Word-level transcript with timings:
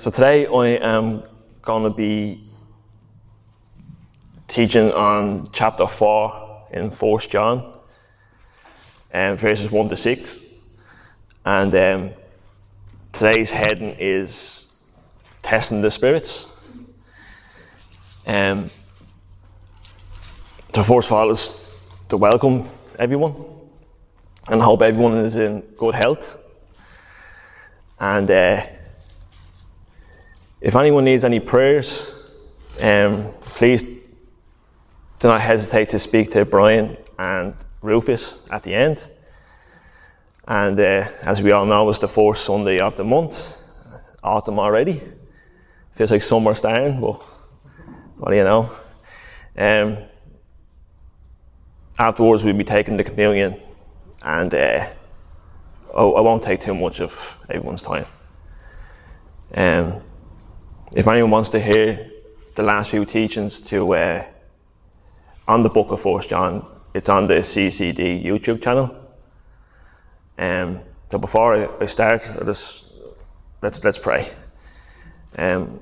so 0.00 0.12
today 0.12 0.46
I 0.46 0.66
am 0.76 1.24
going 1.60 1.82
to 1.82 1.90
be 1.90 2.40
teaching 4.46 4.92
on 4.92 5.50
chapter 5.52 5.88
4 5.88 6.68
in 6.70 6.88
1 6.88 7.20
John, 7.28 7.80
um, 9.12 9.36
verses 9.36 9.72
1 9.72 9.88
to 9.88 9.96
6. 9.96 10.40
And 11.44 11.74
um, 11.74 12.10
today's 13.12 13.50
heading 13.50 13.96
is 13.98 14.84
Testing 15.42 15.82
the 15.82 15.90
Spirits. 15.90 16.46
Um, 18.24 18.70
so 20.76 20.84
first 20.84 21.08
of 21.08 21.12
all, 21.12 21.30
is 21.32 21.56
to 22.08 22.16
welcome 22.16 22.68
everyone 23.00 23.34
and 24.46 24.62
hope 24.62 24.80
everyone 24.82 25.18
is 25.18 25.34
in 25.34 25.62
good 25.76 25.96
health. 25.96 26.38
And 27.98 28.30
uh, 28.30 28.62
if 30.60 30.74
anyone 30.74 31.04
needs 31.04 31.24
any 31.24 31.40
prayers, 31.40 32.10
um, 32.82 33.32
please 33.40 33.82
do 35.18 35.28
not 35.28 35.40
hesitate 35.40 35.88
to 35.90 35.98
speak 35.98 36.32
to 36.32 36.44
Brian 36.44 36.96
and 37.18 37.54
Rufus 37.82 38.46
at 38.50 38.62
the 38.62 38.74
end. 38.74 39.04
And 40.46 40.78
uh, 40.78 41.08
as 41.22 41.42
we 41.42 41.52
all 41.52 41.66
know, 41.66 41.88
it's 41.90 41.98
the 41.98 42.08
fourth 42.08 42.38
Sunday 42.38 42.78
of 42.78 42.96
the 42.96 43.04
month, 43.04 43.44
autumn 44.22 44.58
already. 44.58 45.02
Feels 45.94 46.10
like 46.10 46.22
summer's 46.22 46.58
starting, 46.58 47.00
but 47.00 47.22
what 48.16 48.30
do 48.30 48.36
you 48.36 48.44
know? 48.44 48.70
Um, 49.56 49.98
afterwards, 51.98 52.44
we'll 52.44 52.56
be 52.56 52.64
taking 52.64 52.96
the 52.96 53.04
communion, 53.04 53.60
and 54.22 54.54
uh, 54.54 54.88
oh, 55.92 56.14
I 56.14 56.20
won't 56.20 56.42
take 56.42 56.62
too 56.62 56.74
much 56.74 57.00
of 57.00 57.38
everyone's 57.50 57.82
time. 57.82 58.06
Um, 59.54 60.02
if 60.92 61.06
anyone 61.06 61.30
wants 61.30 61.50
to 61.50 61.60
hear 61.60 62.10
the 62.54 62.62
last 62.62 62.90
few 62.90 63.04
teachings 63.04 63.60
to 63.60 63.94
uh, 63.94 64.24
on 65.46 65.62
the 65.62 65.68
book 65.68 65.90
of 65.90 66.00
First 66.00 66.30
John, 66.30 66.66
it's 66.94 67.08
on 67.08 67.26
the 67.26 67.34
CCD 67.34 68.24
YouTube 68.24 68.62
channel. 68.62 68.94
Um, 70.38 70.80
so 71.10 71.18
before 71.18 71.82
I, 71.82 71.86
start, 71.86 72.26
I 72.28 72.44
just 72.44 72.92
let's 73.60 73.84
let's 73.84 73.98
pray. 73.98 74.30
Um, 75.36 75.80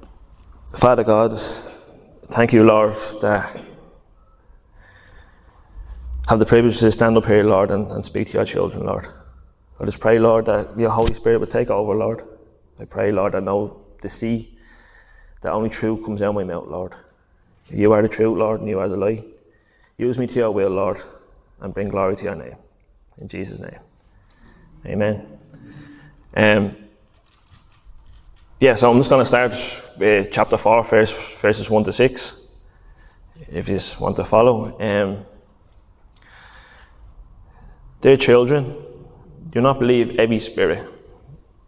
Father 0.74 1.04
God, 1.04 1.40
thank 2.28 2.52
you, 2.52 2.64
Lord, 2.64 2.96
that 3.22 3.60
have 6.26 6.40
the 6.40 6.46
privilege 6.46 6.80
to 6.80 6.90
stand 6.90 7.16
up 7.16 7.26
here, 7.26 7.44
Lord, 7.44 7.70
and, 7.70 7.90
and 7.92 8.04
speak 8.04 8.28
to 8.28 8.34
your 8.34 8.44
children, 8.44 8.84
Lord. 8.84 9.06
I 9.78 9.84
just 9.84 10.00
pray, 10.00 10.18
Lord, 10.18 10.46
that 10.46 10.76
your 10.76 10.90
Holy 10.90 11.14
Spirit 11.14 11.38
would 11.38 11.50
take 11.50 11.70
over, 11.70 11.94
Lord. 11.94 12.24
I 12.80 12.84
pray, 12.84 13.12
Lord, 13.12 13.36
I 13.36 13.40
know 13.40 13.84
the 14.02 14.08
sea 14.08 14.55
that 15.46 15.52
only 15.52 15.70
truth 15.70 16.04
comes 16.04 16.22
out 16.22 16.30
of 16.30 16.34
my 16.34 16.42
mouth, 16.42 16.66
Lord. 16.66 16.92
You 17.70 17.92
are 17.92 18.02
the 18.02 18.08
truth, 18.08 18.36
Lord, 18.36 18.58
and 18.58 18.68
you 18.68 18.80
are 18.80 18.88
the 18.88 18.96
light. 18.96 19.24
Use 19.96 20.18
me 20.18 20.26
to 20.26 20.34
your 20.34 20.50
will, 20.50 20.70
Lord, 20.70 21.00
and 21.60 21.72
bring 21.72 21.88
glory 21.88 22.16
to 22.16 22.24
your 22.24 22.34
name. 22.34 22.56
In 23.18 23.28
Jesus' 23.28 23.60
name. 23.60 23.78
Amen. 24.84 25.38
Um, 26.36 26.76
yeah, 28.58 28.74
so 28.74 28.90
I'm 28.90 28.98
just 28.98 29.08
going 29.08 29.22
to 29.22 29.28
start 29.28 29.52
with 29.96 30.32
chapter 30.32 30.56
4, 30.56 30.82
verse, 30.82 31.14
verses 31.40 31.70
1 31.70 31.84
to 31.84 31.92
6, 31.92 32.40
if 33.48 33.68
you 33.68 33.78
want 34.00 34.16
to 34.16 34.24
follow. 34.24 34.76
Um, 34.80 35.24
Dear 38.00 38.16
children, 38.16 38.74
do 39.50 39.60
not 39.60 39.78
believe 39.78 40.18
every 40.18 40.40
spirit, 40.40 40.84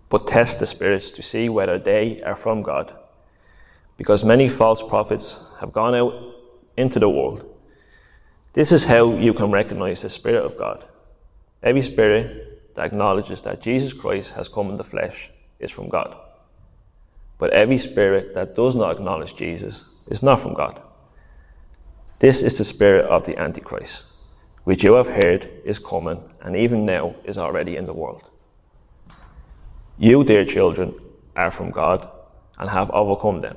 but 0.08 0.26
test 0.26 0.58
the 0.58 0.66
spirits 0.66 1.12
to 1.12 1.22
see 1.22 1.48
whether 1.48 1.78
they 1.78 2.20
are 2.22 2.34
from 2.34 2.62
God. 2.62 2.92
Because 3.98 4.24
many 4.24 4.48
false 4.48 4.82
prophets 4.82 5.36
have 5.60 5.74
gone 5.74 5.94
out 5.94 6.14
into 6.78 6.98
the 6.98 7.10
world. 7.10 7.44
This 8.54 8.72
is 8.72 8.84
how 8.84 9.12
you 9.12 9.34
can 9.34 9.50
recognize 9.50 10.00
the 10.00 10.08
Spirit 10.08 10.42
of 10.42 10.56
God. 10.56 10.86
Every 11.62 11.82
spirit 11.82 12.74
that 12.74 12.86
acknowledges 12.86 13.42
that 13.42 13.60
Jesus 13.60 13.92
Christ 13.92 14.30
has 14.30 14.48
come 14.48 14.70
in 14.70 14.78
the 14.78 14.84
flesh 14.84 15.28
is 15.60 15.70
from 15.70 15.90
God. 15.90 16.16
But 17.36 17.52
every 17.52 17.78
spirit 17.78 18.32
that 18.34 18.56
does 18.56 18.74
not 18.74 18.92
acknowledge 18.92 19.36
Jesus 19.36 19.84
is 20.06 20.22
not 20.22 20.40
from 20.40 20.54
God. 20.54 20.80
This 22.20 22.40
is 22.40 22.56
the 22.56 22.64
spirit 22.64 23.04
of 23.04 23.26
the 23.26 23.36
Antichrist 23.36 24.04
which 24.68 24.84
you 24.84 24.92
have 24.92 25.06
heard 25.06 25.48
is 25.64 25.78
coming 25.78 26.22
and 26.42 26.54
even 26.54 26.84
now 26.84 27.14
is 27.24 27.38
already 27.38 27.74
in 27.74 27.86
the 27.86 27.92
world. 27.94 28.22
You, 29.96 30.24
dear 30.24 30.44
children, 30.44 30.94
are 31.34 31.50
from 31.50 31.70
God 31.70 32.06
and 32.58 32.68
have 32.68 32.90
overcome 32.90 33.40
them, 33.40 33.56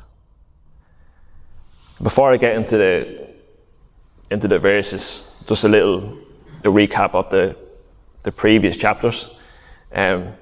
Before 2.01 2.31
I 2.33 2.37
get 2.37 2.55
into 2.55 2.77
the 2.77 3.27
into 4.31 4.47
the 4.47 4.57
verses, 4.57 5.43
just 5.47 5.63
a 5.65 5.67
little 5.67 6.17
a 6.63 6.67
recap 6.67 7.13
of 7.13 7.29
the 7.29 7.55
the 8.23 8.31
previous 8.31 8.75
chapters. 8.75 9.27
Um, 9.93 10.33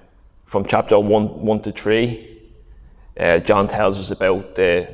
from 0.45 0.63
chapter 0.63 0.97
one 0.97 1.27
one 1.45 1.61
to 1.63 1.73
three, 1.73 2.39
uh, 3.19 3.39
John 3.39 3.67
tells 3.67 3.99
us 3.99 4.09
about 4.09 4.55
the 4.55 4.87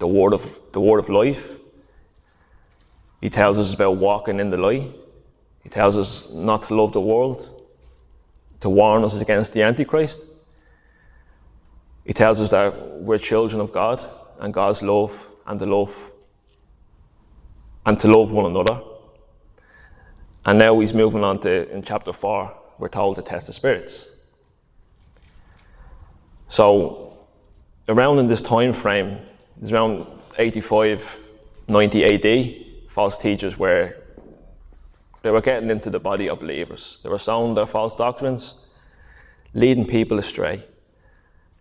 the 0.00 0.08
word 0.08 0.32
of 0.32 0.58
the 0.72 0.80
word 0.80 0.98
of 0.98 1.08
life, 1.08 1.52
he 3.20 3.30
tells 3.30 3.56
us 3.56 3.72
about 3.72 3.98
walking 3.98 4.40
in 4.40 4.50
the 4.50 4.56
light. 4.56 4.90
He 5.62 5.68
tells 5.68 5.96
us 5.96 6.28
not 6.32 6.64
to 6.64 6.74
love 6.74 6.92
the 6.92 7.00
world, 7.00 7.62
to 8.62 8.68
warn 8.68 9.04
us 9.04 9.20
against 9.20 9.52
the 9.52 9.62
Antichrist. 9.62 10.18
He 12.04 12.12
tells 12.14 12.40
us 12.40 12.50
that 12.50 13.00
we're 13.00 13.18
children 13.18 13.60
of 13.60 13.72
God 13.72 14.04
and 14.40 14.52
God's 14.52 14.82
love 14.82 15.28
and 15.48 15.58
to 15.58 15.66
love 15.66 16.12
and 17.86 17.98
to 17.98 18.06
love 18.06 18.30
one 18.30 18.46
another. 18.46 18.80
And 20.44 20.58
now 20.58 20.78
he's 20.78 20.94
moving 20.94 21.24
on 21.24 21.40
to 21.40 21.70
in 21.72 21.82
chapter 21.82 22.12
four, 22.12 22.54
we're 22.78 22.88
told 22.88 23.16
to 23.16 23.22
test 23.22 23.48
the 23.48 23.52
spirits. 23.52 24.06
So 26.50 27.16
around 27.88 28.18
in 28.18 28.26
this 28.26 28.42
time 28.42 28.72
frame, 28.72 29.18
it's 29.60 29.72
around 29.72 30.06
85, 30.38 31.18
90 31.68 32.04
AD, 32.04 32.66
false 32.90 33.18
teachers 33.18 33.58
were 33.58 33.94
they 35.22 35.30
were 35.30 35.40
getting 35.40 35.68
into 35.68 35.90
the 35.90 35.98
body 35.98 36.28
of 36.28 36.38
believers. 36.40 37.00
They 37.02 37.08
were 37.08 37.18
sowing 37.18 37.54
their 37.54 37.66
false 37.66 37.94
doctrines, 37.94 38.54
leading 39.52 39.84
people 39.84 40.18
astray. 40.18 40.64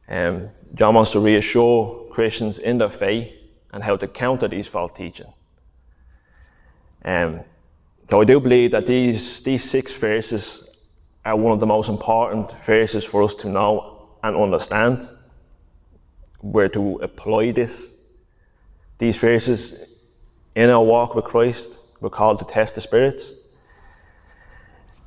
Um, 0.08 0.50
John 0.76 0.94
wants 0.94 1.12
to 1.14 1.20
reassure 1.20 2.06
Christians 2.12 2.60
in 2.60 2.78
their 2.78 2.92
faith 2.92 3.34
and 3.72 3.84
how 3.84 3.98
to 3.98 4.08
counter 4.08 4.48
these 4.48 4.68
false 4.68 4.92
teaching. 4.96 5.34
Um, 7.04 7.42
so 8.10 8.22
I 8.22 8.26
do 8.26 8.40
believe 8.40 8.72
that 8.72 8.88
these, 8.88 9.44
these 9.44 9.70
six 9.70 9.94
verses 9.94 10.78
are 11.26 11.36
one 11.36 11.54
of 11.54 11.60
the 11.60 11.66
most 11.66 11.90
important 11.90 12.52
verses 12.64 13.04
for 13.04 13.24
us 13.24 13.36
to 13.36 13.50
know 13.50 14.10
and 14.24 14.36
understand 14.36 15.10
where 16.40 16.70
to 16.70 16.98
apply 16.98 17.52
this. 17.52 17.94
These 18.98 19.18
verses 19.18 19.96
in 20.56 20.70
our 20.70 20.84
walk 20.84 21.16
with 21.16 21.26
Christ, 21.26 21.72
we're 22.00 22.10
called 22.10 22.40
to 22.40 22.46
test 22.46 22.76
the 22.76 22.82
spirits. 22.82 23.32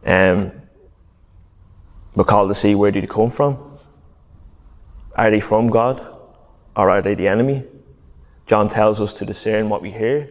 Um, 0.04 0.52
we're 2.14 2.24
called 2.24 2.50
to 2.50 2.54
see 2.54 2.74
where 2.74 2.90
did 2.90 3.02
they 3.02 3.08
come 3.08 3.30
from. 3.30 3.78
Are 5.14 5.30
they 5.30 5.40
from 5.40 5.68
God 5.68 6.04
or 6.76 6.90
are 6.90 7.02
they 7.02 7.14
the 7.14 7.28
enemy? 7.28 7.64
John 8.50 8.68
tells 8.68 9.00
us 9.00 9.14
to 9.14 9.24
discern 9.24 9.68
what 9.68 9.80
we 9.80 9.92
hear 9.92 10.28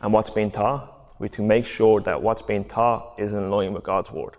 and 0.00 0.14
what's 0.14 0.30
being 0.30 0.50
taught. 0.50 1.14
We 1.18 1.28
to 1.28 1.42
make 1.42 1.66
sure 1.66 2.00
that 2.00 2.22
what's 2.22 2.40
being 2.40 2.64
taught 2.64 3.16
is 3.18 3.34
in 3.34 3.50
line 3.50 3.74
with 3.74 3.84
God's 3.84 4.10
word. 4.10 4.38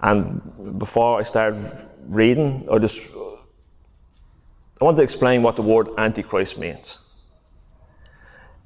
And 0.00 0.76
before 0.76 1.20
I 1.20 1.22
start 1.22 1.54
reading, 2.08 2.66
I 2.68 2.78
just 2.78 3.00
I 4.80 4.84
want 4.84 4.96
to 4.96 5.04
explain 5.04 5.44
what 5.44 5.54
the 5.54 5.62
word 5.62 5.88
Antichrist 5.96 6.58
means. 6.58 6.98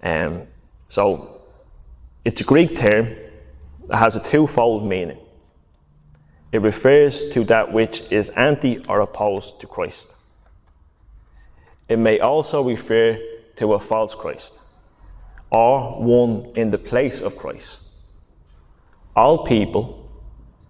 Um, 0.03 0.47
so 0.89 1.43
it's 2.25 2.41
a 2.41 2.45
Greek 2.45 2.77
term 2.77 3.15
that 3.89 3.99
has 3.99 4.17
a 4.17 4.25
twofold 4.25 4.87
meaning. 4.87 5.19
It 6.51 6.63
refers 6.63 7.29
to 7.33 7.45
that 7.45 7.75
which 7.75 8.11
is 8.11 8.31
anti 8.31 8.83
or 8.87 9.01
opposed 9.01 9.61
to 9.61 9.67
Christ. 9.67 10.09
It 11.89 11.99
may 11.99 12.21
also 12.21 12.63
refer 12.63 13.19
to 13.57 13.75
a 13.75 13.79
false 13.79 14.15
Christ 14.15 14.59
or 15.51 16.03
one 16.03 16.53
in 16.57 16.69
the 16.69 16.79
place 16.79 17.21
of 17.21 17.37
Christ. 17.37 17.79
All 19.15 19.45
people, 19.45 20.11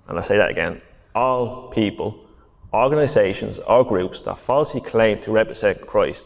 and 0.08 0.18
I 0.18 0.22
say 0.22 0.36
that 0.36 0.50
again, 0.50 0.82
all 1.14 1.70
people, 1.70 2.26
organizations, 2.72 3.58
or 3.60 3.84
groups 3.84 4.22
that 4.22 4.38
falsely 4.38 4.80
claim 4.80 5.22
to 5.22 5.30
represent 5.30 5.86
Christ 5.86 6.24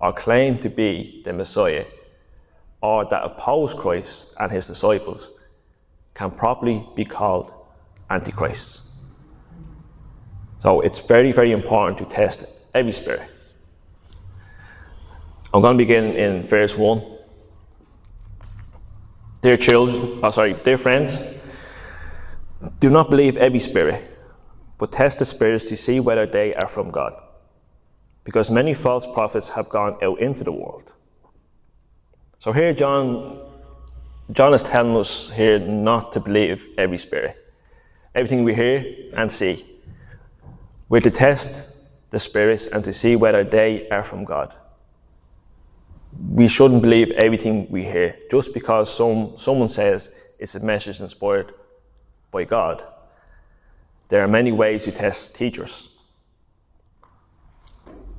or 0.00 0.12
claim 0.12 0.58
to 0.58 0.68
be 0.68 1.22
the 1.24 1.32
Messiah 1.32 1.86
or 2.82 3.04
that 3.06 3.24
oppose 3.24 3.72
Christ 3.72 4.34
and 4.38 4.50
his 4.50 4.66
disciples 4.66 5.30
can 6.14 6.30
properly 6.30 6.86
be 6.94 7.04
called 7.04 7.52
antichrists. 8.10 8.90
So 10.62 10.80
it's 10.80 10.98
very, 10.98 11.32
very 11.32 11.52
important 11.52 11.98
to 11.98 12.14
test 12.14 12.44
every 12.74 12.92
spirit. 12.92 13.31
I'm 15.54 15.60
going 15.60 15.76
to 15.76 15.84
begin 15.84 16.12
in 16.16 16.44
verse 16.44 16.74
1. 16.74 17.02
Dear 19.42 19.58
children, 19.58 20.20
oh 20.22 20.30
sorry, 20.30 20.54
dear 20.54 20.78
friends, 20.78 21.18
do 22.80 22.88
not 22.88 23.10
believe 23.10 23.36
every 23.36 23.58
spirit, 23.58 24.02
but 24.78 24.92
test 24.92 25.18
the 25.18 25.26
spirits 25.26 25.68
to 25.68 25.76
see 25.76 26.00
whether 26.00 26.24
they 26.24 26.54
are 26.54 26.68
from 26.68 26.90
God. 26.90 27.12
Because 28.24 28.50
many 28.50 28.72
false 28.72 29.04
prophets 29.04 29.50
have 29.50 29.68
gone 29.68 29.98
out 30.02 30.20
into 30.20 30.42
the 30.42 30.52
world. 30.52 30.84
So 32.38 32.52
here 32.52 32.72
John 32.72 33.40
John 34.30 34.54
is 34.54 34.62
telling 34.62 34.96
us 34.96 35.30
here 35.32 35.58
not 35.58 36.12
to 36.12 36.20
believe 36.20 36.66
every 36.78 36.96
spirit. 36.96 37.36
Everything 38.14 38.44
we 38.44 38.54
hear 38.54 39.10
and 39.14 39.30
see. 39.30 39.66
We're 40.88 41.00
to 41.00 41.10
test 41.10 41.76
the 42.10 42.20
spirits 42.20 42.66
and 42.68 42.82
to 42.84 42.94
see 42.94 43.16
whether 43.16 43.44
they 43.44 43.88
are 43.90 44.02
from 44.02 44.24
God. 44.24 44.54
We 46.30 46.48
shouldn't 46.48 46.82
believe 46.82 47.10
everything 47.12 47.66
we 47.70 47.84
hear 47.84 48.16
just 48.30 48.54
because 48.54 48.94
some, 48.94 49.34
someone 49.38 49.68
says 49.68 50.10
it's 50.38 50.54
a 50.54 50.60
message 50.60 51.00
inspired 51.00 51.54
by 52.30 52.44
God. 52.44 52.82
There 54.08 54.22
are 54.22 54.28
many 54.28 54.52
ways 54.52 54.84
to 54.84 54.92
test 54.92 55.34
teachers 55.34 55.88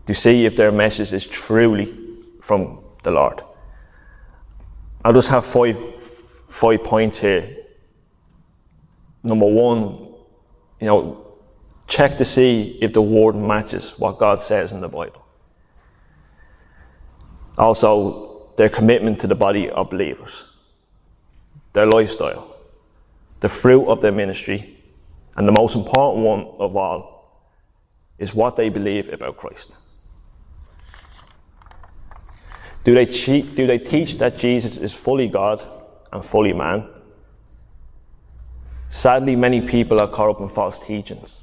to 0.07 0.13
see 0.13 0.45
if 0.45 0.55
their 0.55 0.71
message 0.71 1.13
is 1.13 1.25
truly 1.25 1.97
from 2.41 2.83
the 3.03 3.11
Lord. 3.11 3.41
I'll 5.05 5.13
just 5.13 5.29
have 5.29 5.45
five, 5.45 5.77
five 6.49 6.83
points 6.83 7.19
here. 7.19 7.57
Number 9.21 9.45
one, 9.45 10.13
you 10.79 10.87
know, 10.87 11.37
check 11.87 12.17
to 12.17 12.25
see 12.25 12.77
if 12.81 12.93
the 12.93 13.01
word 13.01 13.35
matches 13.35 13.93
what 13.97 14.17
God 14.17 14.41
says 14.41 14.71
in 14.71 14.81
the 14.81 14.89
Bible. 14.89 15.22
Also, 17.57 18.51
their 18.57 18.69
commitment 18.69 19.19
to 19.21 19.27
the 19.27 19.35
body 19.35 19.69
of 19.69 19.89
believers, 19.89 20.45
their 21.73 21.87
lifestyle, 21.87 22.55
the 23.39 23.49
fruit 23.49 23.85
of 23.87 24.01
their 24.01 24.11
ministry, 24.11 24.77
and 25.35 25.47
the 25.47 25.55
most 25.59 25.75
important 25.75 26.25
one 26.25 26.47
of 26.59 26.75
all 26.75 27.49
is 28.17 28.33
what 28.33 28.55
they 28.55 28.69
believe 28.69 29.11
about 29.11 29.37
Christ. 29.37 29.73
Do 32.83 32.93
they, 32.93 33.05
do 33.05 33.65
they 33.65 33.79
teach 33.79 34.17
that 34.17 34.37
Jesus 34.37 34.77
is 34.77 34.93
fully 34.93 35.27
God 35.27 35.65
and 36.11 36.25
fully 36.25 36.53
man? 36.53 36.87
Sadly, 38.89 39.35
many 39.35 39.61
people 39.61 40.01
are 40.01 40.07
caught 40.07 40.29
up 40.29 40.41
in 40.41 40.49
false 40.49 40.79
teachings 40.79 41.39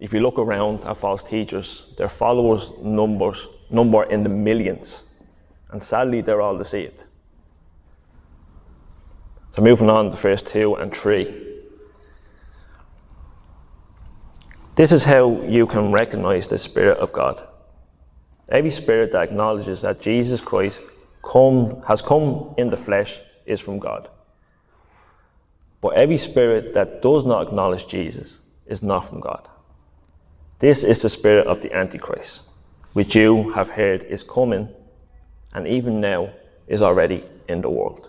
if 0.00 0.14
you 0.14 0.20
look 0.20 0.38
around 0.38 0.82
at 0.84 0.96
false 0.96 1.22
teachers, 1.22 1.92
their 1.98 2.08
followers 2.08 2.70
numbers 2.82 3.48
number 3.68 4.02
in 4.04 4.22
the 4.22 4.30
millions. 4.30 5.04
And 5.72 5.82
sadly 5.82 6.20
they're 6.20 6.40
all 6.40 6.56
deceived. 6.56 7.04
So 9.52 9.62
moving 9.62 9.90
on 9.90 10.10
to 10.10 10.16
verse 10.16 10.42
2 10.42 10.76
and 10.76 10.94
3. 10.94 11.48
This 14.76 14.92
is 14.92 15.04
how 15.04 15.42
you 15.42 15.66
can 15.66 15.92
recognize 15.92 16.48
the 16.48 16.58
Spirit 16.58 16.98
of 16.98 17.12
God. 17.12 17.46
Every 18.48 18.70
spirit 18.70 19.12
that 19.12 19.22
acknowledges 19.22 19.82
that 19.82 20.00
Jesus 20.00 20.40
Christ 20.40 20.80
come, 21.22 21.82
has 21.86 22.02
come 22.02 22.54
in 22.56 22.68
the 22.68 22.76
flesh 22.76 23.18
is 23.46 23.60
from 23.60 23.78
God. 23.78 24.08
But 25.80 26.00
every 26.00 26.18
spirit 26.18 26.74
that 26.74 27.00
does 27.02 27.24
not 27.24 27.46
acknowledge 27.46 27.86
Jesus 27.86 28.40
is 28.66 28.82
not 28.82 29.08
from 29.08 29.20
God. 29.20 29.48
This 30.58 30.84
is 30.84 31.00
the 31.02 31.08
spirit 31.08 31.46
of 31.46 31.62
the 31.62 31.72
Antichrist, 31.72 32.42
which 32.92 33.14
you 33.14 33.50
have 33.52 33.70
heard 33.70 34.02
is 34.02 34.22
coming 34.22 34.68
and 35.54 35.66
even 35.66 36.00
now 36.00 36.30
is 36.66 36.82
already 36.82 37.24
in 37.48 37.60
the 37.60 37.70
world. 37.70 38.08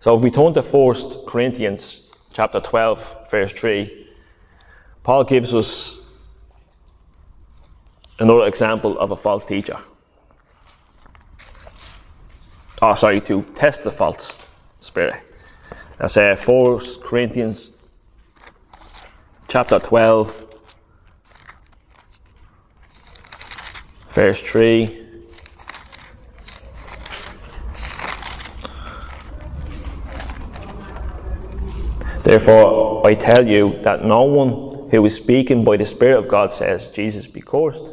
So 0.00 0.16
if 0.16 0.22
we 0.22 0.30
turn 0.30 0.52
to 0.54 0.62
1 0.62 1.26
Corinthians 1.26 2.10
chapter 2.32 2.60
12, 2.60 3.30
verse 3.30 3.52
3, 3.52 4.08
Paul 5.02 5.24
gives 5.24 5.54
us 5.54 6.00
another 8.18 8.46
example 8.46 8.98
of 8.98 9.10
a 9.10 9.16
false 9.16 9.44
teacher. 9.44 9.78
Oh, 12.80 12.94
sorry, 12.96 13.20
to 13.22 13.42
test 13.54 13.84
the 13.84 13.90
false 13.90 14.36
spirit. 14.80 15.22
That's 15.98 16.16
uh, 16.16 16.36
4 16.36 16.80
Corinthians 17.04 17.70
chapter 19.48 19.78
12, 19.78 20.46
verse 24.10 24.42
3. 24.42 25.01
Therefore, 32.32 33.06
I 33.06 33.14
tell 33.14 33.46
you 33.46 33.78
that 33.82 34.06
no 34.06 34.22
one 34.22 34.88
who 34.88 35.04
is 35.04 35.16
speaking 35.16 35.64
by 35.64 35.76
the 35.76 35.84
Spirit 35.84 36.18
of 36.18 36.28
God 36.28 36.50
says, 36.50 36.90
Jesus 36.90 37.26
be 37.26 37.42
cursed, 37.42 37.84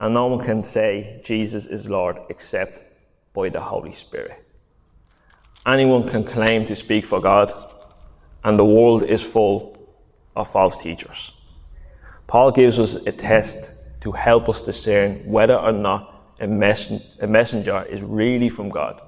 and 0.00 0.14
no 0.14 0.28
one 0.28 0.42
can 0.42 0.64
say, 0.64 1.20
Jesus 1.22 1.66
is 1.66 1.86
Lord, 1.86 2.16
except 2.30 2.72
by 3.34 3.50
the 3.50 3.60
Holy 3.60 3.92
Spirit. 3.92 4.42
Anyone 5.66 6.08
can 6.08 6.24
claim 6.24 6.64
to 6.64 6.74
speak 6.74 7.04
for 7.04 7.20
God, 7.20 7.52
and 8.42 8.58
the 8.58 8.64
world 8.64 9.04
is 9.04 9.20
full 9.20 9.86
of 10.34 10.50
false 10.50 10.78
teachers. 10.78 11.32
Paul 12.28 12.52
gives 12.52 12.78
us 12.78 13.06
a 13.06 13.12
test 13.12 13.68
to 14.00 14.12
help 14.12 14.48
us 14.48 14.62
discern 14.62 15.30
whether 15.30 15.56
or 15.56 15.72
not 15.72 16.34
a, 16.40 16.44
a 16.44 17.26
messenger 17.26 17.82
is 17.82 18.00
really 18.00 18.48
from 18.48 18.70
God. 18.70 19.02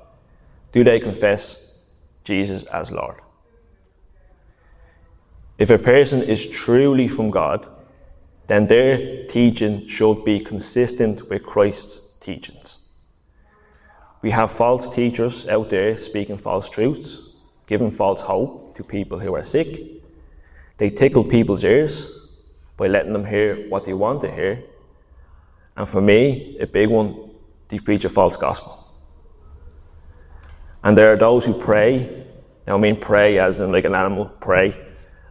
Do 0.75 0.85
they 0.85 1.01
confess 1.01 1.79
Jesus 2.25 2.65
as 2.65 2.93
Lord? 2.93 3.23
If 5.59 5.71
a 5.71 5.79
person 5.79 6.23
is 6.23 6.49
truly 6.49 7.09
from 7.09 7.31
God, 7.31 7.67
then 8.47 8.67
their 8.67 9.27
teaching 9.27 9.87
should 9.89 10.25
be 10.25 10.41
consistent 10.41 11.29
with 11.29 11.43
Christ's 11.43 12.15
teachings. 12.21 12.79
We 14.23 14.31
have 14.31 14.51
false 14.51 14.93
teachers 14.95 15.47
out 15.49 15.71
there 15.71 16.01
speaking 16.01 16.39
false 16.39 16.69
truths, 16.69 17.35
giving 17.67 17.91
false 17.91 18.21
hope 18.21 18.77
to 18.77 18.83
people 18.83 19.19
who 19.19 19.35
are 19.35 19.45
sick. 19.45 20.03
They 20.79 20.91
tickle 20.91 21.25
people's 21.25 21.65
ears 21.65 22.11
by 22.77 22.87
letting 22.87 23.13
them 23.13 23.27
hear 23.27 23.69
what 23.69 23.85
they 23.85 23.95
want 23.95 24.23
to 24.23 24.31
hear 24.31 24.65
and 25.79 25.89
for 25.89 26.01
me, 26.01 26.57
a 26.59 26.67
big 26.67 26.89
one, 26.89 27.31
they 27.69 27.79
preach 27.79 28.05
a 28.05 28.09
false 28.09 28.37
gospel. 28.37 28.85
And 30.83 30.99
there 30.99 31.13
are 31.13 31.17
those 31.17 31.45
who 31.45 31.55
prey, 31.55 32.27
now 32.67 32.75
I 32.75 32.79
mean 32.79 32.97
prey 32.97 33.39
as 33.39 33.61
in 33.61 33.71
like 33.71 33.85
an 33.85 33.95
animal, 33.95 34.25
prey 34.25 34.77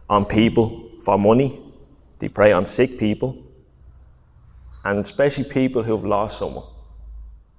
on 0.08 0.24
people 0.24 0.90
for 1.04 1.18
money. 1.18 1.60
They 2.18 2.28
prey 2.28 2.52
on 2.52 2.66
sick 2.66 2.98
people. 2.98 3.36
And 4.84 4.98
especially 4.98 5.44
people 5.44 5.82
who've 5.82 6.04
lost 6.04 6.38
someone. 6.38 6.64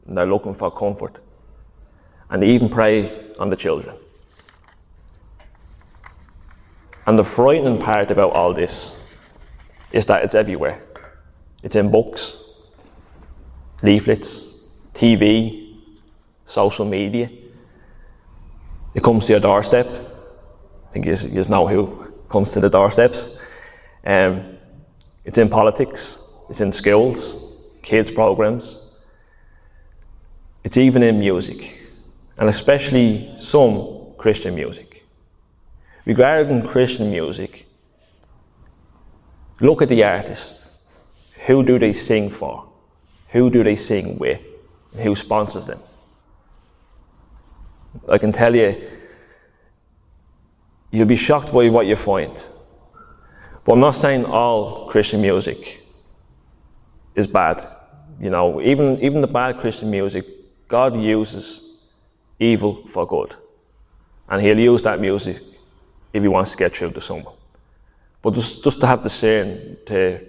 And 0.08 0.18
they're 0.18 0.26
looking 0.26 0.56
for 0.56 0.72
comfort. 0.72 1.18
And 2.30 2.42
they 2.42 2.50
even 2.50 2.70
prey 2.70 3.32
on 3.40 3.50
the 3.50 3.56
children. 3.56 3.96
And 7.06 7.18
the 7.18 7.24
frightening 7.24 7.82
part 7.82 8.12
about 8.12 8.34
all 8.34 8.54
this 8.54 9.18
is 9.92 10.06
that 10.08 10.24
it's 10.24 10.36
everywhere. 10.36 10.82
It's 11.64 11.76
in 11.76 11.92
books, 11.92 12.44
leaflets, 13.82 14.60
TV, 14.94 15.76
social 16.46 16.86
media. 16.86 17.30
It 18.94 19.04
comes 19.04 19.26
to 19.26 19.34
your 19.34 19.40
doorstep. 19.40 19.88
I 19.88 20.94
think 20.94 21.06
you, 21.06 21.16
you 21.30 21.44
know 21.46 21.68
who 21.68 22.09
comes 22.30 22.52
to 22.52 22.60
the 22.60 22.70
doorsteps. 22.70 23.38
Um, 24.06 24.58
it's 25.26 25.38
in 25.38 25.50
politics, 25.50 26.18
it's 26.50 26.62
in 26.62 26.72
schools, 26.72 27.58
kids' 27.82 28.12
programs. 28.12 28.94
It's 30.64 30.78
even 30.78 31.04
in 31.04 31.20
music, 31.20 31.78
and 32.38 32.50
especially 32.50 33.34
some 33.40 34.14
Christian 34.18 34.56
music. 34.56 35.04
Regarding 36.06 36.66
Christian 36.66 37.12
music, 37.12 37.66
look 39.60 39.82
at 39.82 39.90
the 39.90 40.04
artists. 40.04 40.68
Who 41.48 41.64
do 41.64 41.80
they 41.80 41.94
sing 41.94 42.30
for? 42.30 42.70
Who 43.30 43.50
do 43.50 43.64
they 43.64 43.76
sing 43.76 44.18
with? 44.18 44.42
Who 44.96 45.16
sponsors 45.16 45.66
them? 45.66 45.80
I 48.08 48.18
can 48.18 48.32
tell 48.32 48.56
you, 48.56 48.82
you'll 50.92 51.06
be 51.06 51.16
shocked 51.16 51.54
by 51.54 51.70
what 51.70 51.86
you 51.86 51.96
find. 51.96 52.34
But 53.66 53.74
I'm 53.74 53.80
not 53.80 53.96
saying 53.96 54.26
all 54.26 54.90
Christian 54.90 55.22
music 55.22 55.84
is 57.16 57.28
bad. 57.28 57.68
You 58.20 58.30
know, 58.30 58.62
even, 58.62 59.00
even 59.02 59.22
the 59.22 59.28
bad 59.28 59.60
Christian 59.60 59.92
music, 59.92 60.26
God 60.68 61.00
uses 61.00 61.78
evil 62.40 62.88
for 62.88 63.08
good. 63.08 63.36
And 64.28 64.42
He'll 64.42 64.60
use 64.60 64.84
that 64.84 65.00
music 65.00 65.38
if 66.14 66.22
He 66.22 66.28
wants 66.28 66.52
to 66.52 66.58
get 66.58 66.76
through 66.76 66.92
to 66.92 67.02
someone. 67.02 67.36
But 68.22 68.34
just, 68.34 68.64
just 68.64 68.80
to 68.82 68.88
have 68.88 69.04
the 69.04 69.10
sin, 69.10 69.78
to, 69.86 70.20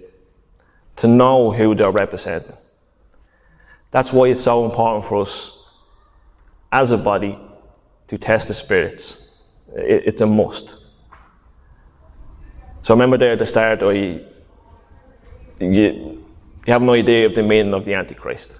to 0.97 1.07
know 1.07 1.51
who 1.51 1.75
they're 1.75 1.91
representing. 1.91 2.55
That's 3.91 4.13
why 4.13 4.27
it's 4.27 4.43
so 4.43 4.65
important 4.65 5.05
for 5.05 5.21
us 5.21 5.65
as 6.71 6.91
a 6.91 6.97
body 6.97 7.37
to 8.07 8.17
test 8.17 8.47
the 8.47 8.53
spirits. 8.53 9.20
It, 9.75 10.03
it's 10.05 10.21
a 10.21 10.27
must. 10.27 10.69
So 12.83 12.93
remember 12.93 13.17
there 13.17 13.33
at 13.33 13.39
the 13.39 13.45
start, 13.45 13.83
I, 13.83 13.93
you, 13.93 14.25
you 15.59 16.23
have 16.67 16.81
no 16.81 16.93
idea 16.93 17.27
of 17.27 17.35
the 17.35 17.43
meaning 17.43 17.73
of 17.73 17.85
the 17.85 17.93
Antichrist. 17.93 18.51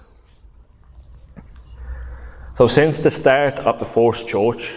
So 2.56 2.68
since 2.68 3.00
the 3.00 3.10
start 3.10 3.54
of 3.54 3.78
the 3.78 3.84
first 3.84 4.28
church, 4.28 4.76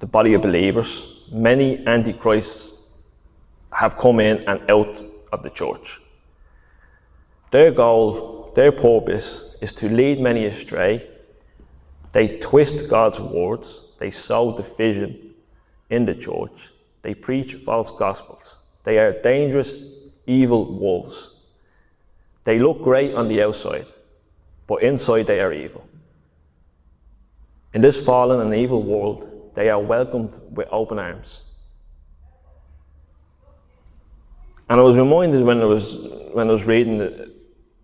the 0.00 0.06
body 0.06 0.34
of 0.34 0.42
believers, 0.42 1.20
many 1.30 1.86
antichrists 1.86 2.88
have 3.70 3.96
come 3.96 4.20
in 4.20 4.38
and 4.48 4.60
out 4.70 5.02
of 5.32 5.42
the 5.42 5.50
church. 5.50 6.00
Their 7.50 7.70
goal, 7.70 8.52
their 8.56 8.72
purpose 8.72 9.56
is 9.60 9.72
to 9.74 9.88
lead 9.88 10.20
many 10.20 10.46
astray. 10.46 11.08
They 12.12 12.38
twist 12.38 12.88
God's 12.88 13.20
words, 13.20 13.80
they 13.98 14.10
sow 14.10 14.56
division 14.56 15.23
in 15.90 16.06
the 16.06 16.14
church, 16.14 16.72
they 17.02 17.14
preach 17.14 17.54
false 17.64 17.92
gospels. 17.92 18.56
They 18.84 18.98
are 18.98 19.12
dangerous, 19.22 19.82
evil 20.26 20.78
wolves. 20.78 21.42
They 22.44 22.58
look 22.58 22.82
great 22.82 23.14
on 23.14 23.28
the 23.28 23.42
outside, 23.42 23.86
but 24.66 24.82
inside 24.82 25.26
they 25.26 25.40
are 25.40 25.52
evil. 25.52 25.86
In 27.72 27.80
this 27.80 28.00
fallen 28.00 28.40
and 28.40 28.54
evil 28.54 28.82
world, 28.82 29.52
they 29.54 29.68
are 29.70 29.80
welcomed 29.80 30.40
with 30.50 30.68
open 30.70 30.98
arms. 30.98 31.40
And 34.68 34.80
I 34.80 34.82
was 34.82 34.96
reminded 34.96 35.42
when 35.42 35.60
I 35.60 35.66
was 35.66 35.94
when 36.32 36.48
I 36.48 36.52
was 36.52 36.64
reading 36.64 36.98
the, 36.98 37.32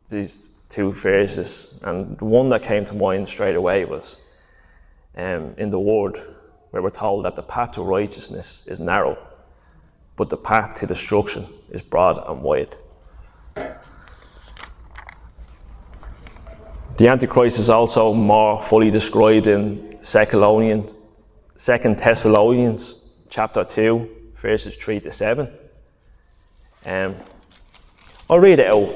these 0.09 0.47
two 0.69 0.93
verses, 0.93 1.79
and 1.83 2.17
the 2.19 2.25
one 2.25 2.49
that 2.51 2.63
came 2.63 2.87
to 2.87 2.95
mind 2.95 3.29
straight 3.29 3.57
away 3.57 3.85
was 3.85 4.17
um, 5.17 5.55
in 5.59 5.71
the 5.71 5.79
Word, 5.79 6.21
where 6.71 6.83
we're 6.83 6.91
told 6.91 7.25
that 7.25 7.37
the 7.37 7.43
path 7.43 7.73
to 7.73 7.83
righteousness 7.83 8.63
is 8.67 8.81
narrow, 8.81 9.19
but 10.17 10.31
the 10.31 10.37
path 10.37 10.79
to 10.81 10.87
destruction 10.87 11.47
is 11.71 11.83
broad 11.83 12.23
and 12.29 12.43
wide. 12.43 12.77
The 16.97 17.09
Antichrist 17.09 17.59
is 17.59 17.71
also 17.71 18.13
more 18.13 18.63
fully 18.63 18.91
described 18.91 19.47
in 19.47 19.99
Second 20.03 21.97
Thessalonians 21.97 22.95
chapter 23.31 23.65
2, 23.65 24.33
verses 24.37 24.77
3 24.77 25.01
to 25.01 25.13
7. 25.13 25.49
Um, 26.85 27.17
I'll 28.29 28.39
read 28.39 28.59
it 28.59 28.67
out. 28.67 28.95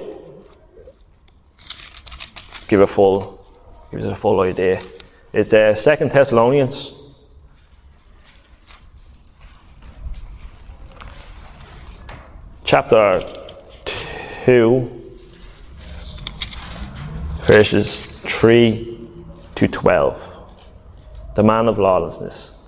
Give 2.69 2.81
a 2.81 2.87
full, 2.87 3.47
give 3.91 4.01
us 4.01 4.13
a 4.13 4.15
full 4.15 4.41
idea. 4.41 4.83
It's 5.33 5.53
uh, 5.53 5.75
Second 5.75 6.11
Thessalonians, 6.13 6.93
chapter 12.65 13.21
two, 14.47 14.91
verses 17.43 18.01
three 18.21 19.07
to 19.55 19.69
twelve. 19.69 20.19
The 21.37 21.43
man 21.43 21.69
of 21.69 21.79
lawlessness. 21.79 22.59